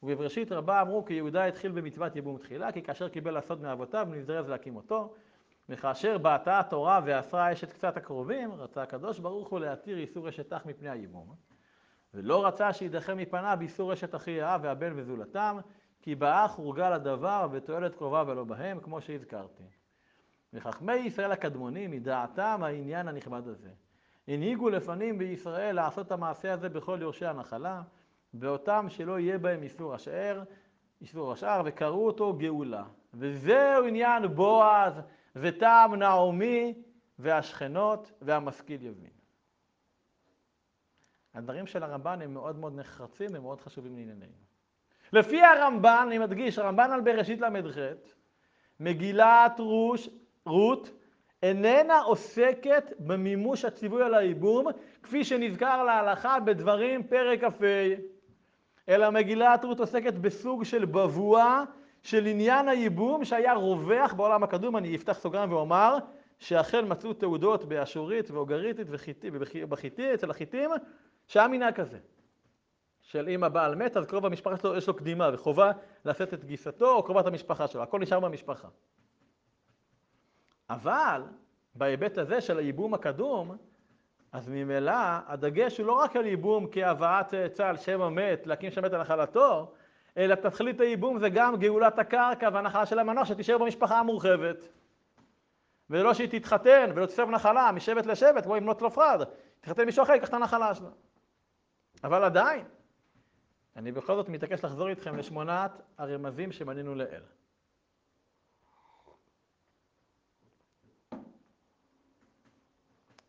[0.03, 4.49] ובבראשית רבה אמרו כי יהודה התחיל במצוות ייבום תחילה, כי כאשר קיבל לעשות מאבותיו נזדרז
[4.49, 5.15] להקים אותו.
[5.69, 10.67] וכאשר בעטה התורה ואסרה אשת קצת הקרובים, רצה הקדוש ברוך הוא להתיר איסור אשת אח
[10.67, 11.35] מפני הייבום.
[12.15, 15.59] ולא רצה שידחה מפניו איסור אשת אחי האב והבן וזולתם,
[16.03, 19.63] כי באח הורגל הדבר ותועלת קרובה ולא בהם, כמו שהזכרתי.
[20.53, 23.71] וחכמי ישראל הקדמונים, מדעתם העניין הנכבד הזה.
[24.29, 27.83] הנהיגו לפנים בישראל לעשות את המעשה הזה בכל יורשי הנחלה,
[28.35, 30.43] באותם שלא יהיה בהם איסור השאר,
[31.01, 32.85] איסור השאר, וקראו אותו גאולה.
[33.15, 34.95] וזהו עניין בועז
[35.37, 36.75] וטעם נעמי
[37.19, 39.11] והשכנות והמשכיל יבין.
[41.35, 44.47] הדברים של הרמב"ן הם מאוד מאוד נחרצים ומאוד חשובים לענייננו.
[45.13, 47.79] לפי הרמב"ן, אני מדגיש, הרמב"ן על בראשית ל"ח,
[48.81, 50.09] מגילת רוש,
[50.47, 50.91] רות
[51.43, 54.67] איננה עוסקת במימוש הציווי על הייבום,
[55.03, 57.95] כפי שנזכר להלכה בדברים פרק כ"ה,
[58.89, 61.65] אלא מגילת רות עוסקת בסוג של בבוע
[62.03, 64.77] של עניין הייבום שהיה רווח בעולם הקדום.
[64.77, 65.97] אני אפתח סוגריים ואומר
[66.39, 70.71] שאכן מצאו תעודות באשורית ואוגריתית ובחיטית, אצל החיטים,
[71.27, 71.99] שהיה מנהג כזה.
[73.01, 75.73] של אם הבעל מת, אז קרוב המשפחה שלו יש לו קדימה וחובה
[76.05, 78.69] לשאת את גיסתו או קרובת המשפחה שלו, הכל נשאר במשפחה.
[80.71, 81.23] אבל
[81.75, 83.57] בהיבט הזה של הייבום הקדום,
[84.33, 84.93] אז ממילא
[85.27, 89.73] הדגש הוא לא רק על ייבום כהבאת צה"ל שם המת, להקים שם את הנחלתו,
[90.17, 94.69] אלא תכלית הייבום זה גם גאולת הקרקע והנחלה של המנוח שתישאר במשפחה המורחבת.
[95.91, 99.23] ולא שהיא תתחתן ולא תסב נחלה משבט לשבט, כמו עם לא תלופרד,
[99.61, 100.89] תתחתן מישהו אחר, ייקח את הנחלה שלה.
[102.05, 102.65] אבל עדיין,
[103.77, 107.23] אני בכל זאת מתעקש לחזור איתכם לשמונת הרמזים שמנינו לאל.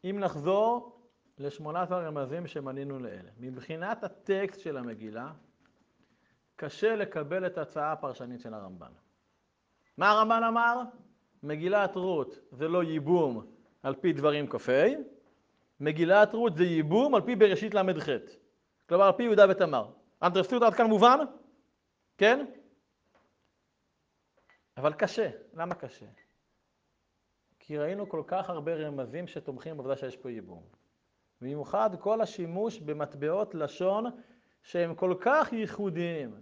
[0.09, 1.01] אם נחזור
[1.37, 5.31] לשמונת הרמזים שמנינו לאלה, מבחינת הטקסט של המגילה,
[6.55, 8.91] קשה לקבל את ההצעה הפרשנית של הרמב"ן.
[9.97, 10.81] מה הרמב"ן אמר?
[11.43, 13.45] מגילת רות זה לא ייבום
[13.83, 14.85] על פי דברים כ"ה,
[15.79, 18.09] מגילת רות זה ייבום על פי בראשית ל"ח.
[18.89, 19.91] כלומר, על פי יהודה ותמר.
[20.23, 21.19] אנטרסטות עד כאן מובן?
[22.17, 22.45] כן?
[24.77, 25.29] אבל קשה.
[25.53, 26.05] למה קשה?
[27.67, 30.63] כי ראינו כל כך הרבה רמזים שתומכים בעובדה שיש פה ייבום.
[31.41, 34.05] במיוחד כל השימוש במטבעות לשון
[34.63, 36.35] שהם כל כך ייחודיים,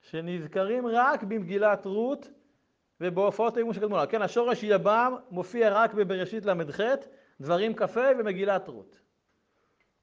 [0.00, 2.30] שנזכרים רק במגילת רות
[3.00, 4.06] ובהופעות האימון שקדמו לה.
[4.06, 6.80] כן, השורש יבם מופיע רק בבראשית ל"ח,
[7.40, 9.00] דברים כ"ה ומגילת רות.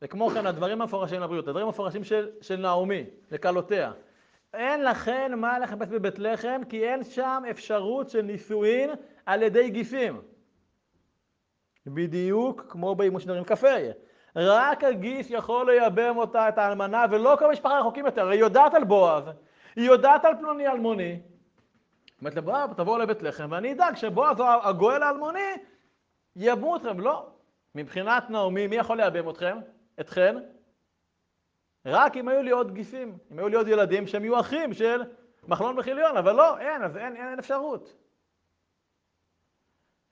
[0.01, 3.91] וכמו כן הדברים המפורשים לבריאות, הדברים המפורשים של, של נעמי, לכלותיה.
[4.53, 8.89] אין לכן מה לחפש בבית לחם, כי אין שם אפשרות של נישואין
[9.25, 10.30] על ידי גיסים.
[11.87, 13.91] בדיוק כמו באימון דברים כ"ה.
[14.35, 18.29] רק הגיס יכול לייבם אותה, את האלמנה, ולא כל משפחה רחוקים יותר.
[18.29, 19.23] היא יודעת על בועז,
[19.75, 21.19] היא יודעת על פלוני אלמוני.
[22.19, 25.53] אומרת לבועז, תבואו לבית לחם, ואני אדאג שבועז או הגואל האלמוני
[26.35, 26.99] ייבמו אתכם.
[26.99, 27.27] לא.
[27.75, 29.57] מבחינת נעמי, מי יכול לייבם אתכם?
[29.99, 30.37] אתכן?
[31.85, 35.03] רק אם היו לי עוד גיסים, אם היו לי עוד ילדים שהם יהיו אחים של
[35.47, 38.00] מחלון וחיליון, אבל לא, אין, אז אין, אין, אין אפשרות.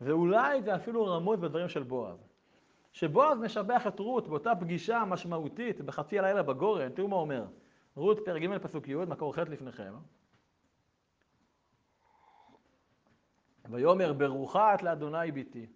[0.02, 2.30] ואולי זה אפילו רמוז בדברים של בועז.
[2.92, 7.46] שבועז משבח את רות באותה פגישה משמעותית בחצי הלילה בגורן, תראו מה אומר.
[7.96, 9.94] רות פרק ג' פסוק י', מקור ח' לפניכם.
[13.70, 15.68] ויאמר ברוכה את לאדוני ביתי,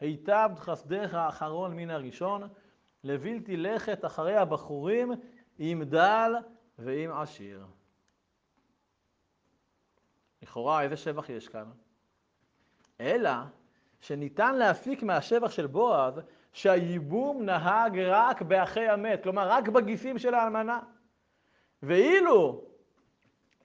[0.00, 2.42] היטב חסדך האחרון מן הראשון,
[3.04, 5.12] לבלתי לכת אחרי הבחורים
[5.58, 6.32] עם דל
[6.78, 7.66] ועם עשיר.
[10.42, 11.70] לכאורה איזה שבח יש כאן?
[13.00, 13.30] אלא
[14.00, 16.20] שניתן להפיק מהשבח של בועז
[16.52, 20.78] שהייבום נהג רק באחי המת, כלומר רק בגיסים של האלמנה.
[21.82, 22.64] ואילו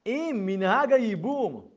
[0.05, 1.67] אם מנהג הייבום,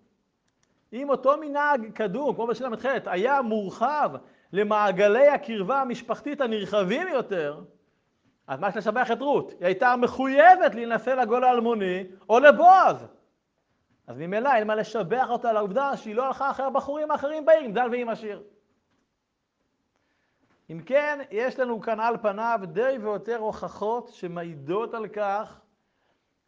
[0.93, 4.11] אם אותו מנהג קדום, כמו בשביל ל"ח, היה מורחב
[4.53, 7.61] למעגלי הקרבה המשפחתית הנרחבים יותר,
[8.47, 9.51] אז מה יש לשבח את רות?
[9.51, 13.07] היא הייתה מחויבת להינשא לגול האלמוני או לבועז.
[14.09, 17.61] אז ממילא אין מה לשבח אותה על העובדה שהיא לא הלכה אחרי הבחורים האחרים בעיר
[17.61, 18.43] עם דל ועם עשיר.
[20.71, 25.61] אם כן, יש לנו כאן על פניו די ויותר הוכחות שמעידות על כך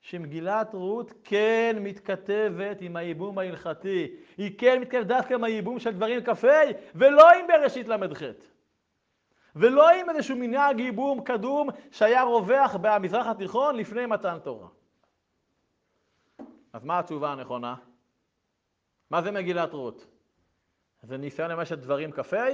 [0.00, 4.16] שמגילת רות כן מתכתבת עם הייבום ההלכתי.
[4.36, 6.48] היא כן מתכתבת דווקא עם הייבום של דברים כ"ה,
[6.94, 8.22] ולא עם בראשית ל"ח.
[9.56, 14.68] ולא עם איזשהו מנהג ייבום קדום שהיה רווח במזרח התיכון לפני מתן תורה.
[16.72, 17.74] אז מה התשובה הנכונה?
[19.10, 20.06] מה זה מגילת רות?
[21.02, 22.46] זה ניסיון למש את דברים כ"ה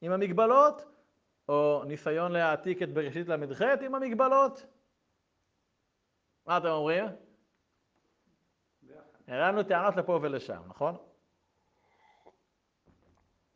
[0.00, 0.84] עם המגבלות,
[1.48, 4.66] או ניסיון להעתיק את בראשית ל"ח עם המגבלות?
[6.46, 7.04] מה אתם אומרים?
[9.28, 10.96] הרמנו טענות לפה ולשם, נכון?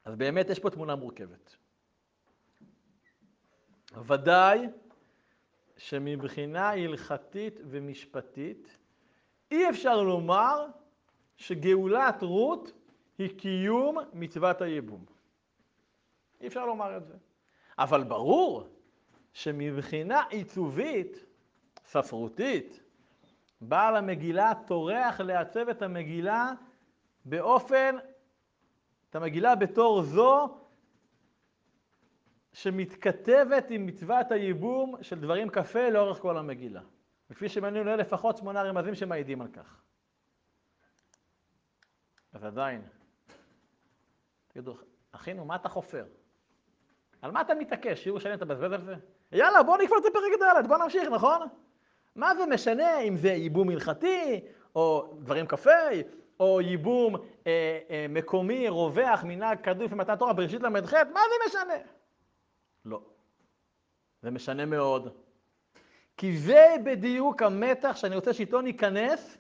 [0.05, 1.57] אז באמת יש פה תמונה מורכבת.
[4.07, 4.67] ודאי
[5.77, 8.78] שמבחינה הלכתית ומשפטית
[9.51, 10.67] אי אפשר לומר
[11.37, 12.73] שגאולת רות
[13.19, 15.05] היא קיום מצוות הייבום.
[16.41, 17.15] אי אפשר לומר את זה.
[17.79, 18.69] אבל ברור
[19.33, 21.25] שמבחינה עיצובית,
[21.85, 22.81] ספרותית,
[23.61, 26.53] בעל המגילה טורח לעצב את המגילה
[27.25, 27.97] באופן,
[29.11, 30.59] את המגילה בתור זו
[32.53, 36.83] שמתכתבת עם מצוות הייבום של דברים כ"ה לאורך כל המגילה.
[37.31, 39.83] וכפי שמנינו לפחות שמונה רמזים שמעידים על כך.
[42.33, 42.83] אז עדיין,
[44.49, 44.77] תגידו,
[45.13, 46.05] אחינו, מה אתה חופר?
[47.23, 48.03] על מה אתה מתעקש?
[48.03, 48.95] שיעור שלם אתה מבזבז על זה?
[49.33, 51.49] יאללה, בוא נקפוץ לפרק ד', בוא נמשיך, נכון?
[52.15, 54.41] מה זה משנה אם זה ייבום הלכתי,
[54.75, 55.71] או דברים כ"ה,
[56.41, 61.75] או ייבום אה, אה, מקומי, רווח, מנהג קדוף ומתן תורה בראשית ל"ח, מה זה משנה?
[62.85, 63.01] לא.
[64.23, 65.28] זה משנה מאוד.
[66.19, 69.39] כי זה בדיוק המתח שאני רוצה שאיתו ניכנס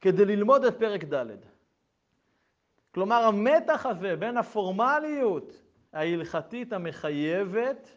[0.00, 1.26] כדי ללמוד את פרק ד'.
[2.94, 5.52] כלומר, המתח הזה בין הפורמליות
[5.92, 7.88] ההלכתית המחייבת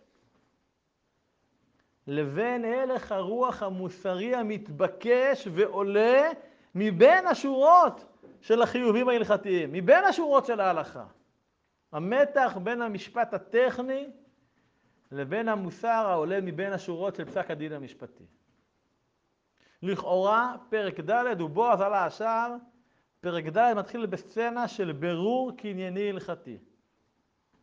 [2.08, 6.30] לבין הלך הרוח המוסרי המתבקש ועולה
[6.76, 8.06] מבין השורות
[8.42, 11.06] של החיובים ההלכתיים, מבין השורות של ההלכה.
[11.92, 14.10] המתח בין המשפט הטכני
[15.12, 18.24] לבין המוסר העולה מבין השורות של פסק הדין המשפטי.
[19.82, 22.56] לכאורה, פרק ד' הוא בועז על השער,
[23.22, 26.58] פרק ד' מתחיל בסצנה של ברור קנייני הלכתי.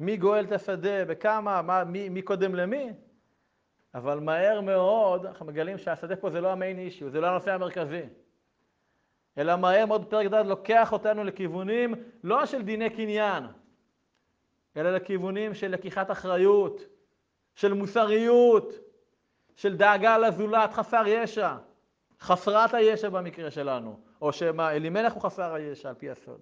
[0.00, 2.92] מי גואל את השדה, בכמה, מה, מי, מי קודם למי,
[3.94, 8.02] אבל מהר מאוד אנחנו מגלים שהשדה פה זה לא המיין אישיו, זה לא הנושא המרכזי.
[9.38, 13.44] אלא מהר מאוד פרק ד' לוקח אותנו לכיוונים לא של דיני קניין,
[14.76, 16.80] אלא לכיוונים של לקיחת אחריות,
[17.56, 18.72] של מוסריות,
[19.54, 21.56] של דאגה לזולת חסר ישע,
[22.20, 26.40] חסרת הישע במקרה שלנו, או שמה, אלימלך הוא חסר הישע על פי הסוד.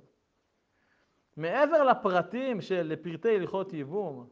[1.36, 4.28] מעבר לפרטים של פרטי הלכות ייבום,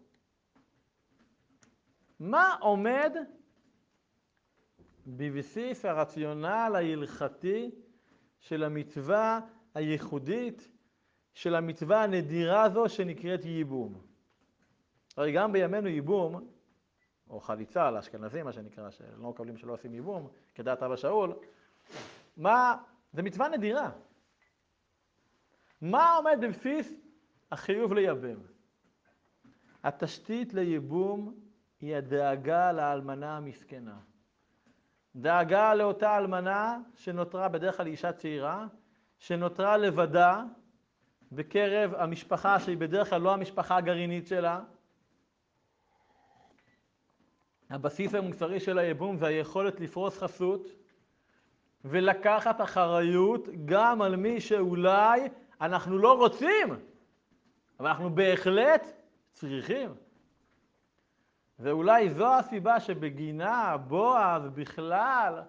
[2.20, 3.16] מה עומד
[5.06, 7.70] בבסיס הרציונל ההלכתי
[8.40, 9.40] של המצווה
[9.74, 10.68] הייחודית,
[11.34, 14.00] של המצווה הנדירה הזו שנקראת ייבום?
[15.16, 16.51] הרי גם בימינו ייבום,
[17.32, 21.34] או חליצה לאשכנזים, מה שנקרא, שלא מקבלים שלא עושים ייבום, כדעת אבא שאול,
[22.36, 22.76] מה,
[23.12, 23.90] זה מצווה נדירה.
[25.80, 26.92] מה עומד בבסיס
[27.52, 28.38] החיוב לייבם?
[29.84, 31.34] התשתית לייבום
[31.80, 33.98] היא הדאגה לאלמנה המסכנה.
[35.16, 38.66] דאגה לאותה אלמנה שנותרה בדרך כלל אישה צעירה,
[39.18, 40.44] שנותרה לבדה
[41.32, 44.60] בקרב המשפחה שהיא בדרך כלל לא המשפחה הגרעינית שלה.
[47.72, 50.68] הבסיס המוסרי של הייבום זה היכולת לפרוס חסות
[51.84, 55.28] ולקחת אחריות גם על מי שאולי
[55.60, 56.68] אנחנו לא רוצים,
[57.80, 58.86] אבל אנחנו בהחלט
[59.32, 59.94] צריכים.
[61.58, 65.42] ואולי זו הסיבה שבגינה בועז בכלל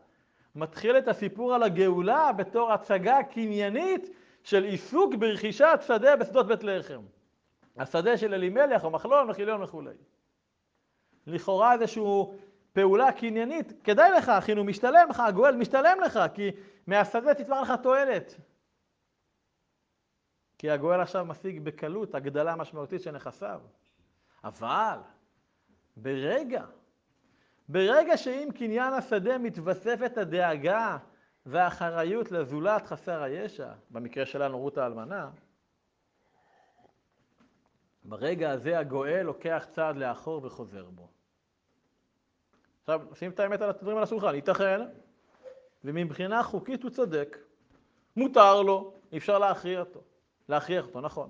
[0.56, 4.10] מתחיל את הסיפור על הגאולה בתור הצגה קניינית
[4.44, 7.02] של עיסוק ברכישת שדה בשדות בית לחם.
[7.78, 9.94] השדה של אלימלך או מחלון וחיליון וכולי.
[11.28, 12.04] לכאורה איזושהי
[12.74, 16.52] פעולה קניינית, כדאי לך, אחינו, משתלם לך, הגואל משתלם לך, כי
[16.88, 18.36] מהשדה תצמח לך תועלת.
[20.58, 23.62] כי הגואל עכשיו משיג בקלות הגדלה משמעותית של נכסיו.
[24.44, 24.98] אבל
[25.98, 26.66] ברגע,
[27.70, 30.98] ברגע שעם קניין השדה מתווספת הדאגה
[31.46, 35.30] והאחריות לזולת חסר הישע, במקרה שלנו רות האלמנה,
[38.06, 41.08] ברגע הזה הגואל לוקח צעד לאחור וחוזר בו.
[42.82, 44.82] עכשיו, שים את האמת על הדברים על השולחן, ייתכן,
[45.84, 47.38] ומבחינה חוקית הוא צודק,
[48.16, 50.02] מותר לו, אי אפשר להכריע אותו,
[50.50, 51.30] להכריח אותו, נכון.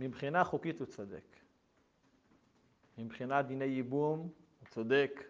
[0.00, 1.36] מבחינה חוקית הוא צודק.
[2.98, 5.24] מבחינת דיני ייבום, הוא צודק.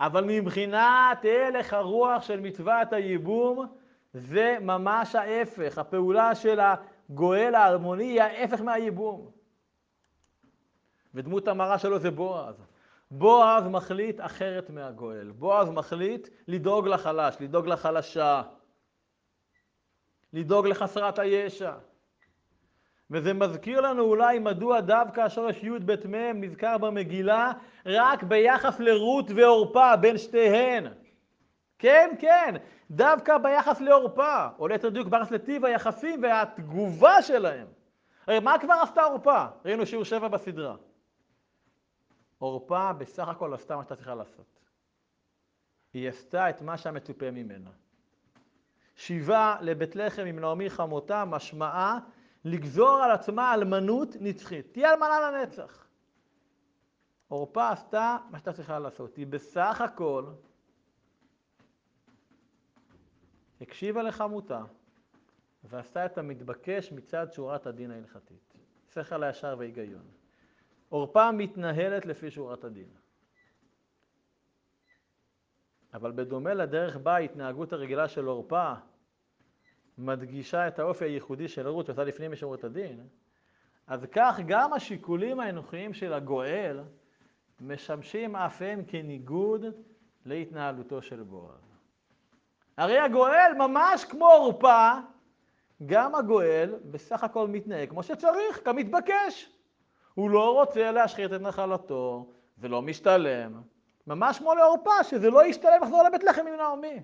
[0.00, 3.66] אבל מבחינת הלך הרוח של מצוות הייבום,
[4.14, 5.78] זה ממש ההפך.
[5.78, 6.60] הפעולה של
[7.10, 9.30] הגואל האלמוני היא ההפך מהייבום.
[11.14, 12.54] ודמות המראה שלו זה בועז.
[13.10, 15.30] בועז מחליט אחרת מהגואל.
[15.30, 18.42] בועז מחליט לדאוג לחלש, לדאוג לחלשה,
[20.32, 21.72] לדאוג לחסרת הישע.
[23.10, 27.52] וזה מזכיר לנו אולי מדוע דווקא השורש י' ב' מ' נזכר במגילה
[27.86, 30.86] רק ביחס לרות ועורפה בין שתיהן.
[31.84, 32.54] כן, כן,
[32.90, 37.66] דווקא ביחס לעורפה, או ליתר דיוק ביחס לטיב היחסים והתגובה שלהם.
[38.26, 39.46] הרי מה כבר עשתה עורפה?
[39.64, 40.76] ראינו שיעור שבע בסדרה.
[42.38, 44.60] עורפה בסך הכל עשתה מה שאתה צריכה לעשות.
[45.92, 47.70] היא עשתה את מה שהמצופה ממנה.
[48.96, 51.98] שיבה לבית לחם עם נעמי חמותה משמעה
[52.44, 54.72] לגזור על עצמה אלמנות נצחית.
[54.72, 55.86] תהיה אלמנה לנצח.
[57.28, 59.16] עורפה עשתה מה שאתה צריכה לעשות.
[59.16, 60.24] היא בסך הכל
[63.64, 64.62] הקשיבה לחמותה
[65.64, 68.54] ועשתה את המתבקש מצד שורת הדין ההלכתית.
[68.94, 70.06] שכל הישר והיגיון.
[70.88, 72.88] עורפה מתנהלת לפי שורת הדין.
[75.94, 78.72] אבל בדומה לדרך בה ההתנהגות הרגילה של עורפה
[79.98, 83.08] מדגישה את האופי הייחודי של רות שעושה לפנים משורת הדין,
[83.86, 86.80] אז כך גם השיקולים האנוכיים של הגואל
[87.60, 89.64] משמשים אף הם כניגוד
[90.24, 91.73] להתנהלותו של בועז.
[92.76, 94.90] הרי הגואל ממש כמו עורפה,
[95.86, 99.50] גם הגואל בסך הכל מתנהג כמו שצריך, כמתבקש.
[100.14, 103.62] הוא לא רוצה להשחית את נחלתו, זה לא משתלם.
[104.06, 107.00] ממש כמו לעורפה, שזה לא ישתלם לחזור לבית לחם עם נעמי.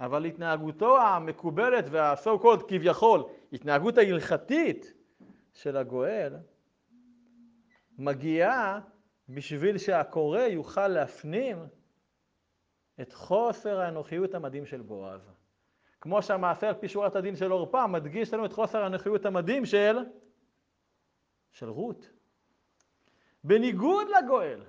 [0.00, 4.92] אבל התנהגותו המקובלת וה-so called כביכול, התנהגות ההלכתית
[5.52, 6.36] של הגואל,
[7.98, 8.80] מגיעה
[9.28, 11.56] בשביל שהקורא יוכל להפנים
[13.00, 15.30] את חוסר האנוכיות המדהים של בועז.
[16.00, 19.96] כמו שהמעשה על פי שורת הדין של עורפה מדגיש לנו את חוסר האנוכיות המדהים של,
[21.50, 22.10] של רות.
[23.44, 24.60] בניגוד לגואל,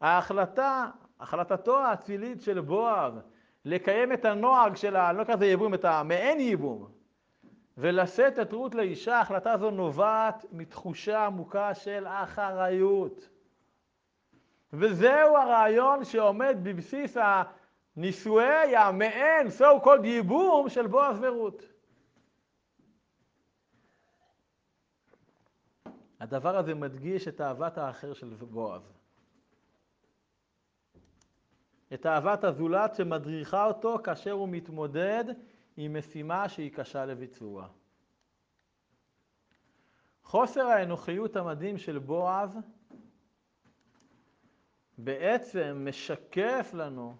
[0.00, 3.20] ההחלטה, החלטתו האצילית של בועז
[3.64, 5.12] לקיים את הנוהג של ה...
[5.12, 6.88] לא לזה ייבום, את המעין ייבום,
[7.78, 13.28] ולשאת את רות לאישה, ההחלטה הזו נובעת מתחושה עמוקה של אחריות.
[14.72, 17.16] וזהו הרעיון שעומד בבסיס
[17.96, 21.62] נישואי המעין, so called ייבום של בועז ורות.
[26.20, 28.82] הדבר הזה מדגיש את אהבת האחר של בועז.
[31.94, 35.24] את אהבת הזולת שמדריכה אותו כאשר הוא מתמודד
[35.76, 37.68] עם משימה שהיא קשה לביצוע.
[40.22, 42.58] חוסר האנוכיות המדהים של בועז
[45.04, 47.16] בעצם משקף לנו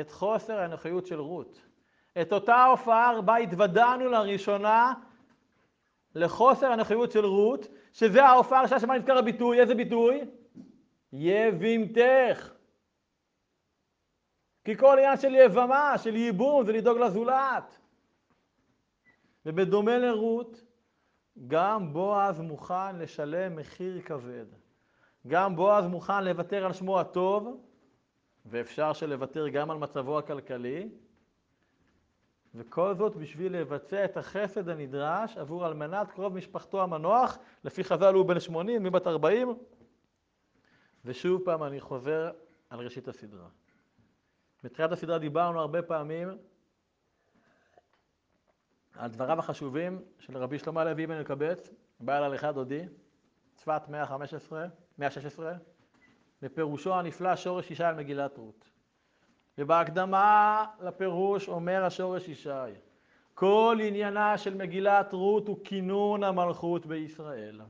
[0.00, 1.62] את חוסר האנוכיות של רות.
[2.20, 4.94] את אותה הופעה בה התוודענו לראשונה
[6.14, 10.20] לחוסר האנוכיות של רות, שזה ההופעה הראשונה שמה נזכר הביטוי, איזה ביטוי?
[11.12, 12.52] יבימתך.
[14.64, 17.80] כי כל עניין של יבמה, של ייבום, זה לדאוג לזולת.
[19.46, 20.62] ובדומה לרות,
[21.46, 24.46] גם בועז מוכן לשלם מחיר כבד.
[25.26, 27.60] גם בועז מוכן לוותר על שמו הטוב,
[28.46, 30.88] ואפשר שלוותר גם על מצבו הכלכלי,
[32.54, 38.26] וכל זאת בשביל לבצע את החסד הנדרש עבור אלמנת קרוב משפחתו המנוח, לפי חז"ל הוא
[38.26, 39.58] בן 80, מבת 40.
[41.04, 42.30] ושוב פעם אני חוזר
[42.70, 43.48] על ראשית הסדרה.
[44.64, 46.38] בתחילת הסדרה דיברנו הרבה פעמים
[48.94, 51.70] על דבריו החשובים של רבי שלמה לוי אבן אלקבץ,
[52.00, 52.84] בעל הלכה דודי,
[53.54, 54.66] צפת 115,
[54.98, 55.52] 116,
[56.42, 58.70] בפירושו הנפלא שורש ישי על מגילת רות.
[59.58, 62.50] ובהקדמה לפירוש אומר השורש ישי,
[63.34, 67.60] כל עניינה של מגילת רות הוא כינון המלכות בישראל.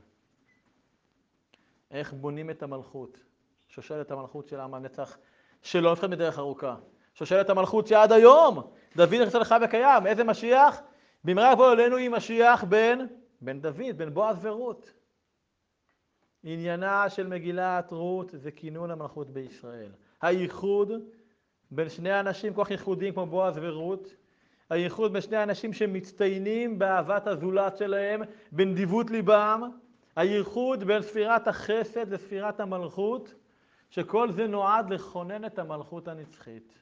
[1.90, 3.18] איך בונים את המלכות?
[3.68, 5.18] שושלת המלכות של עם הנצח
[5.62, 6.76] שלא נפחד מדרך ארוכה.
[7.14, 10.06] שושלת המלכות שעד היום דוד נכנס לך וקיים.
[10.06, 10.80] איזה משיח?
[11.24, 12.98] במהרה יבוא אלינו עם משיח בן,
[13.40, 14.92] בן דוד, בן בועז ורות.
[16.48, 19.90] עניינה של מגילת רות זה כינון המלכות בישראל.
[20.22, 20.92] הייחוד
[21.70, 24.14] בין שני אנשים כל כך ייחודיים כמו בועז ורות,
[24.70, 28.22] הייחוד בין שני אנשים שמצטיינים באהבת הזולת שלהם,
[28.52, 29.70] בנדיבות ליבם,
[30.16, 33.34] הייחוד בין ספירת החסד לספירת המלכות,
[33.90, 36.74] שכל זה נועד לכונן את המלכות הנצחית.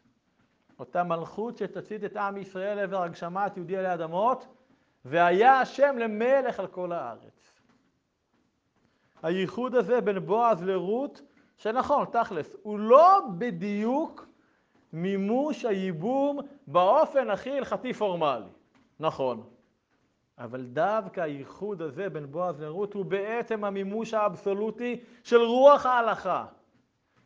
[0.78, 4.46] אותה מלכות שתצית את עם ישראל לעבר הגשמת יהודי עלי אדמות,
[5.04, 7.33] והיה השם למלך על כל הארץ.
[9.24, 11.22] הייחוד הזה בין בועז לרות,
[11.56, 14.26] שנכון, תכלס, הוא לא בדיוק
[14.92, 18.46] מימוש הייבום באופן הכי הלכתי פורמלי.
[19.00, 19.42] נכון.
[20.38, 26.46] אבל דווקא הייחוד הזה בין בועז לרות הוא בעצם המימוש האבסולוטי של רוח ההלכה,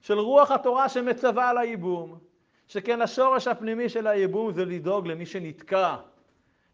[0.00, 2.18] של רוח התורה שמצווה על הייבום.
[2.66, 5.96] שכן השורש הפנימי של הייבום זה לדאוג למי שנתקע,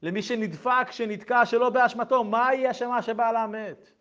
[0.02, 3.93] למי שנדפק, שנתקע, שלא באשמתו, מהי אשמה שבעלה מת?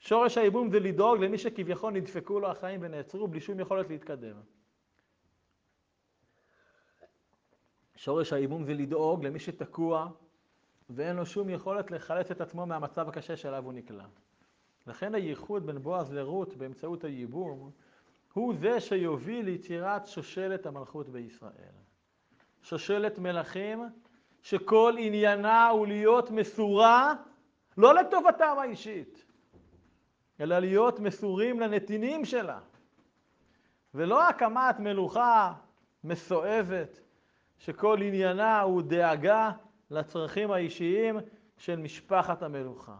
[0.00, 4.36] שורש הייבום זה לדאוג למי שכביכול נדפקו לו החיים ונעצרו בלי שום יכולת להתקדם.
[7.96, 10.10] שורש הייבום זה לדאוג למי שתקוע
[10.90, 14.04] ואין לו שום יכולת לחלץ את עצמו מהמצב הקשה שאליו הוא נקלע.
[14.86, 17.70] לכן הייחוד בין בועז לרות באמצעות הייבום
[18.32, 21.74] הוא זה שיוביל ליצירת שושלת המלכות בישראל.
[22.62, 23.82] שושלת מלכים
[24.42, 27.14] שכל עניינה הוא להיות מסורה
[27.76, 29.24] לא לטובתם האישית,
[30.40, 32.60] אלא להיות מסורים לנתינים שלה.
[33.94, 35.52] ולא הקמת מלוכה
[36.04, 37.00] מסואבת
[37.58, 39.50] שכל עניינה הוא דאגה
[39.90, 41.16] לצרכים האישיים
[41.56, 42.96] של משפחת המלוכה.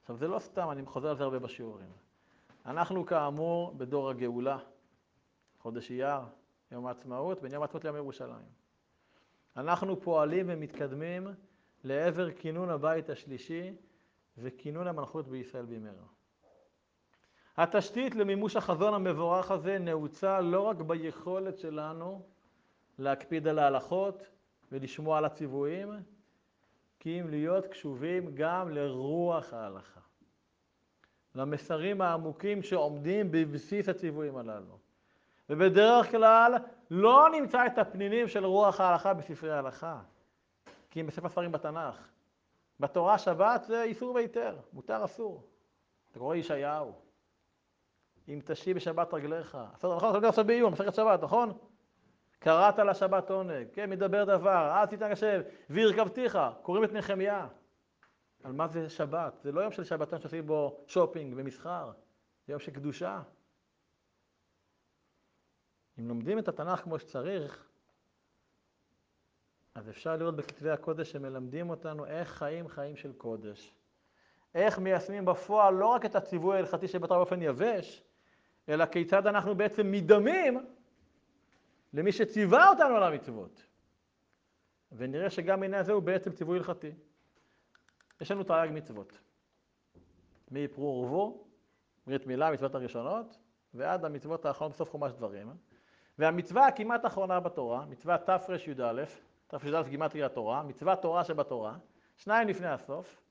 [0.00, 1.90] עכשיו זה לא סתם, אני חוזר על זה הרבה בשיעורים.
[2.66, 4.58] אנחנו כאמור בדור הגאולה,
[5.58, 6.20] חודש אייר,
[6.72, 8.46] יום העצמאות, בין יום העצמאות ליום ירושלים.
[9.56, 11.28] אנחנו פועלים ומתקדמים
[11.84, 13.74] לעבר כינון הבית השלישי
[14.38, 16.06] וכינון המלכות בישראל במהרה.
[17.56, 22.22] התשתית למימוש החזון המבורך הזה נעוצה לא רק ביכולת שלנו
[22.98, 24.26] להקפיד על ההלכות
[24.72, 26.02] ולשמוע על הציוויים,
[27.00, 30.00] כי אם להיות קשובים גם לרוח ההלכה.
[31.34, 34.78] למסרים העמוקים שעומדים בבסיס הציוויים הללו.
[35.50, 36.54] ובדרך כלל
[36.90, 40.00] לא נמצא את הפנינים של רוח ההלכה בספרי ההלכה,
[40.90, 42.08] כי הם בספר ספרים בתנ"ך.
[42.82, 45.48] בתורה שבת זה איסור והיתר, מותר אסור.
[46.10, 46.92] אתה קורא ישעיהו,
[48.28, 49.58] אם תשיב בשבת רגליך.
[49.74, 51.58] נכון, אתה יודע לעשות בעיון, מסכת שבת, נכון?
[52.38, 57.48] קראת לשבת עונג, כן, מדבר דבר, אל תיתן השם, והרכבתיך, קוראים את נחמיה.
[58.44, 59.40] על מה זה שבת.
[59.42, 61.92] זה לא יום של שבתון שעושים בו שופינג ומסחר,
[62.46, 63.22] זה יום של קדושה.
[65.98, 67.71] אם לומדים את התנ"ך כמו שצריך,
[69.74, 73.74] אז אפשר לראות בכתבי הקודש שמלמדים אותנו איך חיים חיים של קודש.
[74.54, 78.04] איך מיישמים בפועל לא רק את הציווי ההלכתי שבתר באופן יבש,
[78.68, 80.66] אלא כיצד אנחנו בעצם מדמים
[81.92, 83.66] למי שציווה אותנו על המצוות.
[84.92, 86.92] ונראה שגם בעניין הזה הוא בעצם ציווי הלכתי.
[88.20, 89.20] יש לנו תרי"ג מצוות.
[90.50, 91.44] מיפרו ורבו,
[92.06, 93.38] ברית מילה, המצוות הראשונות,
[93.74, 95.50] ועד המצוות האחרונות בסוף חומש דברים.
[96.18, 99.02] והמצווה הכמעט אחרונה בתורה, מצווה תרי"א,
[99.58, 101.76] תרי"א גימטרי התורה, מצווה תורה שבתורה,
[102.16, 103.22] שניים לפני הסוף,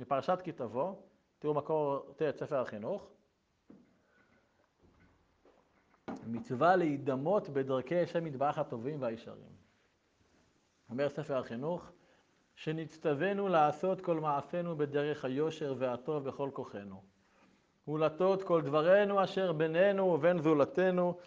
[0.00, 0.94] בפרשת כי תבוא,
[1.38, 3.10] תראו מקור ט' ספר החינוך,
[6.26, 9.52] מצווה להידמות בדרכי השם מטבח הטובים והישרים.
[10.90, 11.90] אומר ספר החינוך,
[12.54, 17.02] שנצטווינו לעשות כל מעשינו בדרך היושר והטוב בכל כוחנו.
[17.88, 21.18] ולטות כל דברינו אשר בינינו ובין זולתנו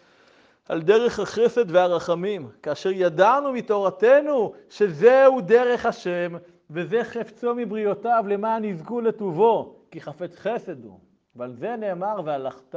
[0.68, 6.32] על דרך החסד והרחמים, כאשר ידענו מתורתנו שזהו דרך השם
[6.70, 11.00] וזה חפצו מבריאותיו למען יזכו לטובו, כי חפץ חסד הוא.
[11.36, 12.74] ועל זה נאמר והלכת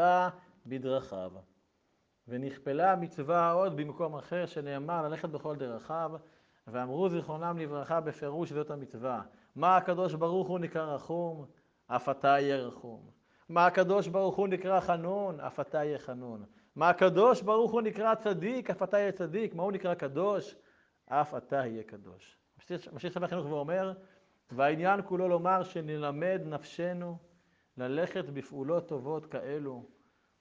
[0.66, 1.32] בדרכיו.
[2.28, 6.12] ונכפלה המצווה עוד במקום אחר שנאמר ללכת בכל דרכיו,
[6.68, 9.22] ואמרו זיכרונם לברכה בפירוש זאת המצווה.
[9.56, 11.46] מה הקדוש ברוך הוא נקרא רחום?
[11.88, 13.02] אף אתה יהיה רחום.
[13.50, 15.40] מה הקדוש ברוך הוא נקרא חנון?
[15.40, 16.44] אף אתה יהיה חנון.
[16.76, 18.70] מה הקדוש ברוך הוא נקרא צדיק?
[18.70, 19.54] אף אתה יהיה צדיק.
[19.56, 20.56] מה הוא נקרא קדוש?
[21.06, 22.38] אף אתה יהיה קדוש.
[22.94, 23.94] משיח ספר החינוך ואומר,
[24.52, 27.18] והעניין כולו לומר שנלמד נפשנו
[27.78, 29.86] ללכת בפעולות טובות כאלו,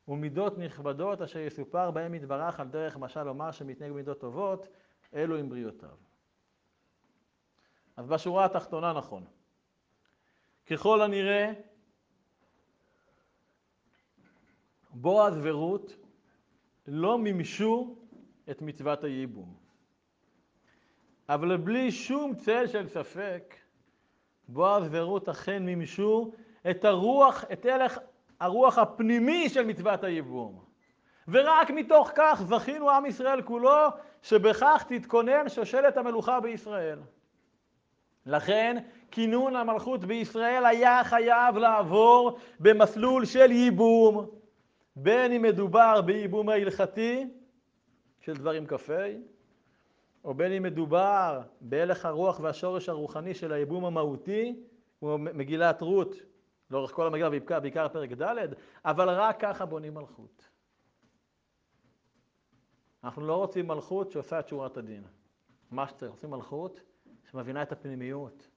[0.09, 4.69] ומידות נכבדות אשר יסופר בהם יתברך על דרך משל לומר שמתנהג במידות טובות,
[5.15, 5.97] אלו עם בריאותיו.
[7.97, 9.25] אז בשורה התחתונה נכון.
[10.67, 11.53] ככל הנראה,
[14.91, 16.00] בועז ורות
[16.93, 17.97] לא מימשו
[18.51, 19.55] את מצוות הייבום.
[21.29, 23.55] אבל בלי שום צל של ספק,
[24.49, 26.31] בועז ורות אכן מימשו
[26.71, 27.99] את הרוח, את הלך
[28.41, 30.65] הרוח הפנימי של מצוות הייבום.
[31.29, 33.89] ורק מתוך כך זכינו עם ישראל כולו,
[34.23, 36.99] שבכך תתכונן שושלת המלוכה בישראל.
[38.27, 38.77] לכן
[39.11, 44.40] כינון המלכות בישראל היה חייב לעבור במסלול של ייבום,
[44.97, 47.27] בין אם מדובר בייבום ההלכתי
[48.21, 49.07] של דברים כ"ה,
[50.25, 54.63] או בין אם מדובר בהלך הרוח והשורש הרוחני של הייבום המהותי,
[54.99, 56.15] כמו מגילת רות,
[56.71, 57.31] לאורך כל המגילה,
[57.61, 58.37] בעיקר, פרק ד',
[58.85, 60.49] אבל רק ככה בונים מלכות.
[63.05, 65.05] אנחנו לא רוצים מלכות שעושה את שורת הדין.
[65.71, 66.81] מה שצריך, רוצים מלכות
[67.31, 68.49] שמבינה את הפנימיות.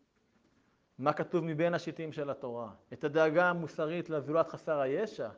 [0.97, 5.29] מה כתוב מבין השיטים של התורה, את הדאגה המוסרית לזולת חסר הישע,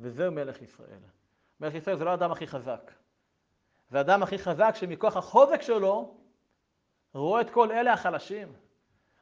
[0.00, 0.98] וזהו מלך ישראל.
[1.60, 2.92] מלך ישראל זה לא האדם הכי חזק.
[3.90, 6.14] זה האדם הכי חזק שמכוח החוזק שלו
[7.14, 8.52] רואה את כל אלה החלשים,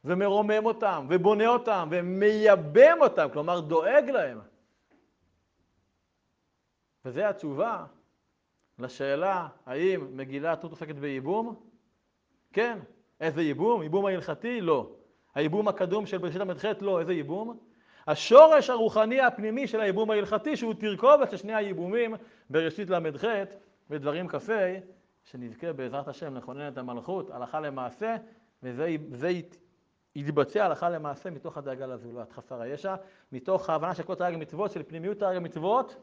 [0.04, 4.40] ומרומם אותם, ובונה אותם, ומייבם אותם, כלומר דואג להם.
[7.04, 7.86] וזו התשובה
[8.78, 11.54] לשאלה האם מגילת רות עוסקת בייבום?
[12.52, 12.78] כן.
[13.20, 13.82] איזה ייבום?
[13.82, 14.60] ייבום ההלכתי?
[14.60, 14.90] לא.
[15.34, 16.64] הייבום הקדום של בראשית ל"ח?
[16.80, 17.00] לא.
[17.00, 17.67] איזה ייבום?
[18.08, 22.14] השורש הרוחני הפנימי של הייבום ההלכתי, שהוא תרכובת של שני הייבומים
[22.50, 23.24] בראשית ל"ח
[23.90, 24.38] ודברים כ"ה,
[25.24, 28.16] שנזכה בעזרת השם לכונן את המלכות הלכה למעשה,
[28.62, 29.30] וזה
[30.14, 32.94] יתבצע הלכה למעשה מתוך הדאגה לזולת, חסר הישע,
[33.32, 35.96] מתוך ההבנה של כל תרי"ג מצוות, של פנימיות תרי"ג מצוות,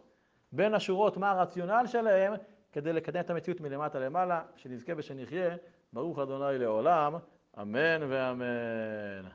[0.51, 2.33] בין השורות מה הרציונל שלהם,
[2.71, 5.55] כדי לקדם את המציאות מלמטה למעלה, שנזכה ושנחיה,
[5.93, 7.15] ברוך אדוני לעולם,
[7.61, 9.29] אמן ואמן.